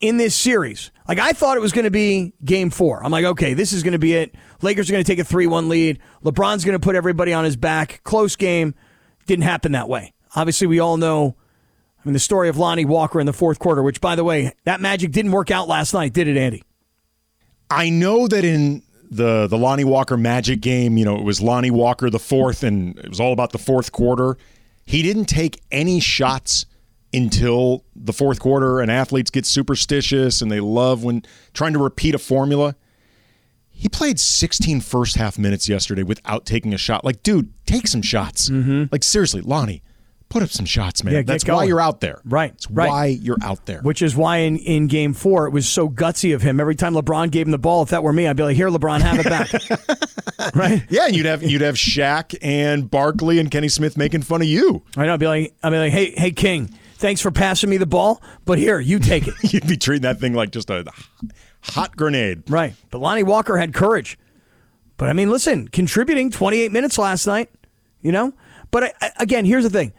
[0.00, 0.90] in this series?
[1.06, 3.04] Like, I thought it was going to be game four.
[3.04, 4.34] I'm like, okay, this is going to be it.
[4.62, 5.98] Lakers are going to take a 3 1 lead.
[6.24, 8.00] LeBron's going to put everybody on his back.
[8.02, 8.74] Close game.
[9.26, 10.14] Didn't happen that way.
[10.34, 11.36] Obviously, we all know.
[11.98, 14.54] I mean, the story of Lonnie Walker in the fourth quarter, which, by the way,
[14.64, 16.64] that magic didn't work out last night, did it, Andy?
[17.68, 21.70] I know that in the the Lonnie Walker Magic game, you know, it was Lonnie
[21.70, 24.36] Walker the fourth, and it was all about the fourth quarter.
[24.86, 26.66] He didn't take any shots
[27.12, 32.14] until the fourth quarter, and athletes get superstitious and they love when trying to repeat
[32.14, 32.76] a formula.
[33.68, 37.02] He played 16 first half minutes yesterday without taking a shot.
[37.02, 38.50] Like, dude, take some shots.
[38.50, 38.84] Mm-hmm.
[38.92, 39.82] Like, seriously, Lonnie,
[40.30, 41.12] put up some shots, man.
[41.12, 42.22] Yeah, That's why you're out there.
[42.24, 42.52] Right.
[42.54, 42.88] It's right.
[42.88, 43.82] why you're out there.
[43.82, 46.58] Which is why in, in game four, it was so gutsy of him.
[46.60, 48.68] Every time LeBron gave him the ball, if that were me, I'd be like, here,
[48.70, 50.54] LeBron, have it back.
[50.54, 50.82] right?
[50.88, 54.48] Yeah, and you'd have you'd have Shaq and Barkley and Kenny Smith making fun of
[54.48, 54.82] you.
[54.96, 55.14] I know.
[55.14, 58.22] I'd be like, I'd be like, hey, hey, King, thanks for passing me the ball,
[58.46, 59.34] but here, you take it.
[59.52, 60.84] You'd be treating that thing like just a
[61.62, 62.44] hot grenade.
[62.48, 62.74] Right.
[62.90, 64.18] But Lonnie Walker had courage.
[64.96, 67.50] But I mean, listen, contributing 28 minutes last night,
[68.02, 68.32] you know?
[68.70, 69.92] But I, I- again, here's the thing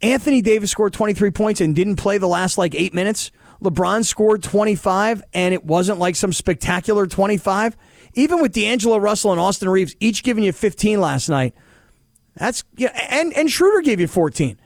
[0.00, 3.30] Anthony Davis scored 23 points and didn't play the last like eight minutes.
[3.62, 7.76] LeBron scored 25, and it wasn't like some spectacular 25.
[8.14, 11.54] Even with D'Angelo Russell and Austin Reaves each giving you 15 last night,
[12.34, 14.58] that's yeah, and and Schroeder gave you 14.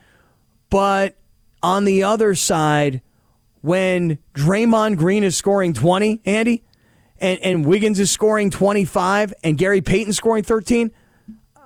[0.69, 1.17] But
[1.63, 3.01] on the other side,
[3.63, 6.65] when Draymond Green is scoring 20, Andy,
[7.19, 10.91] and, and Wiggins is scoring 25, and Gary Payton scoring 13,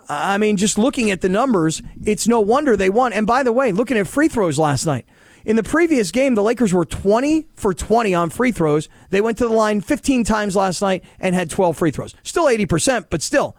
[0.08, 3.12] I mean, just looking at the numbers, it's no wonder they won.
[3.12, 5.06] And by the way, looking at free throws last night,
[5.44, 8.88] in the previous game, the Lakers were 20 for 20 on free throws.
[9.10, 12.14] They went to the line 15 times last night and had 12 free throws.
[12.24, 13.56] Still 80%, but still,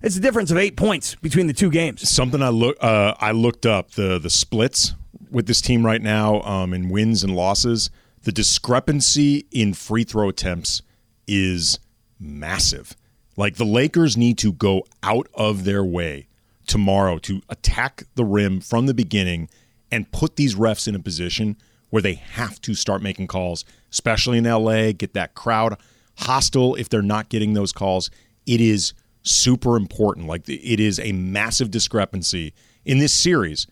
[0.00, 2.08] it's a difference of eight points between the two games.
[2.08, 4.94] Something I look uh, I looked up the the splits
[5.30, 7.90] with this team right now um, in wins and losses.
[8.22, 10.82] The discrepancy in free throw attempts
[11.26, 11.78] is
[12.20, 12.94] massive.
[13.36, 16.26] Like the Lakers need to go out of their way
[16.66, 19.48] tomorrow to attack the rim from the beginning
[19.90, 21.56] and put these refs in a position
[21.90, 25.76] where they have to start making calls, especially in LA, get that crowd
[26.18, 28.10] hostile if they're not getting those calls.
[28.46, 30.26] It is super important.
[30.26, 32.52] Like it is a massive discrepancy
[32.84, 33.66] in this series.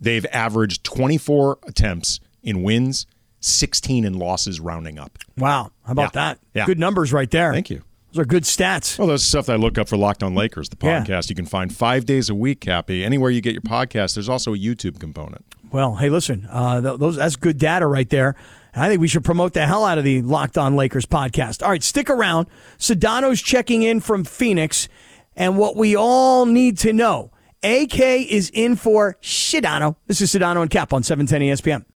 [0.00, 3.06] They've averaged 24 attempts in wins,
[3.40, 5.18] 16 in losses rounding up.
[5.36, 5.70] Wow.
[5.84, 6.08] How about Yeah.
[6.14, 6.38] that?
[6.54, 6.66] Yeah.
[6.66, 7.52] Good numbers right there.
[7.52, 7.82] Thank you.
[8.14, 8.96] Those are good stats.
[8.96, 11.02] Well, that's stuff that I look up for Locked On Lakers, the Yeah.
[11.02, 11.30] podcast.
[11.30, 13.04] You can find five days a week, Kappy.
[13.04, 15.44] Anywhere you get your podcast, there's also a YouTube component.
[15.72, 18.36] Well, hey, listen, uh, th- those that's good data right there.
[18.76, 21.60] I think we should promote the hell out of the Locked On Lakers podcast.
[21.64, 22.46] All right, stick around.
[22.78, 24.88] Sedano's checking in from Phoenix,
[25.36, 27.32] and what we all need to know:
[27.64, 27.98] AK
[28.30, 29.96] is in for Sedano.
[30.06, 31.84] This is Sedano and Kap on 710 ESPN.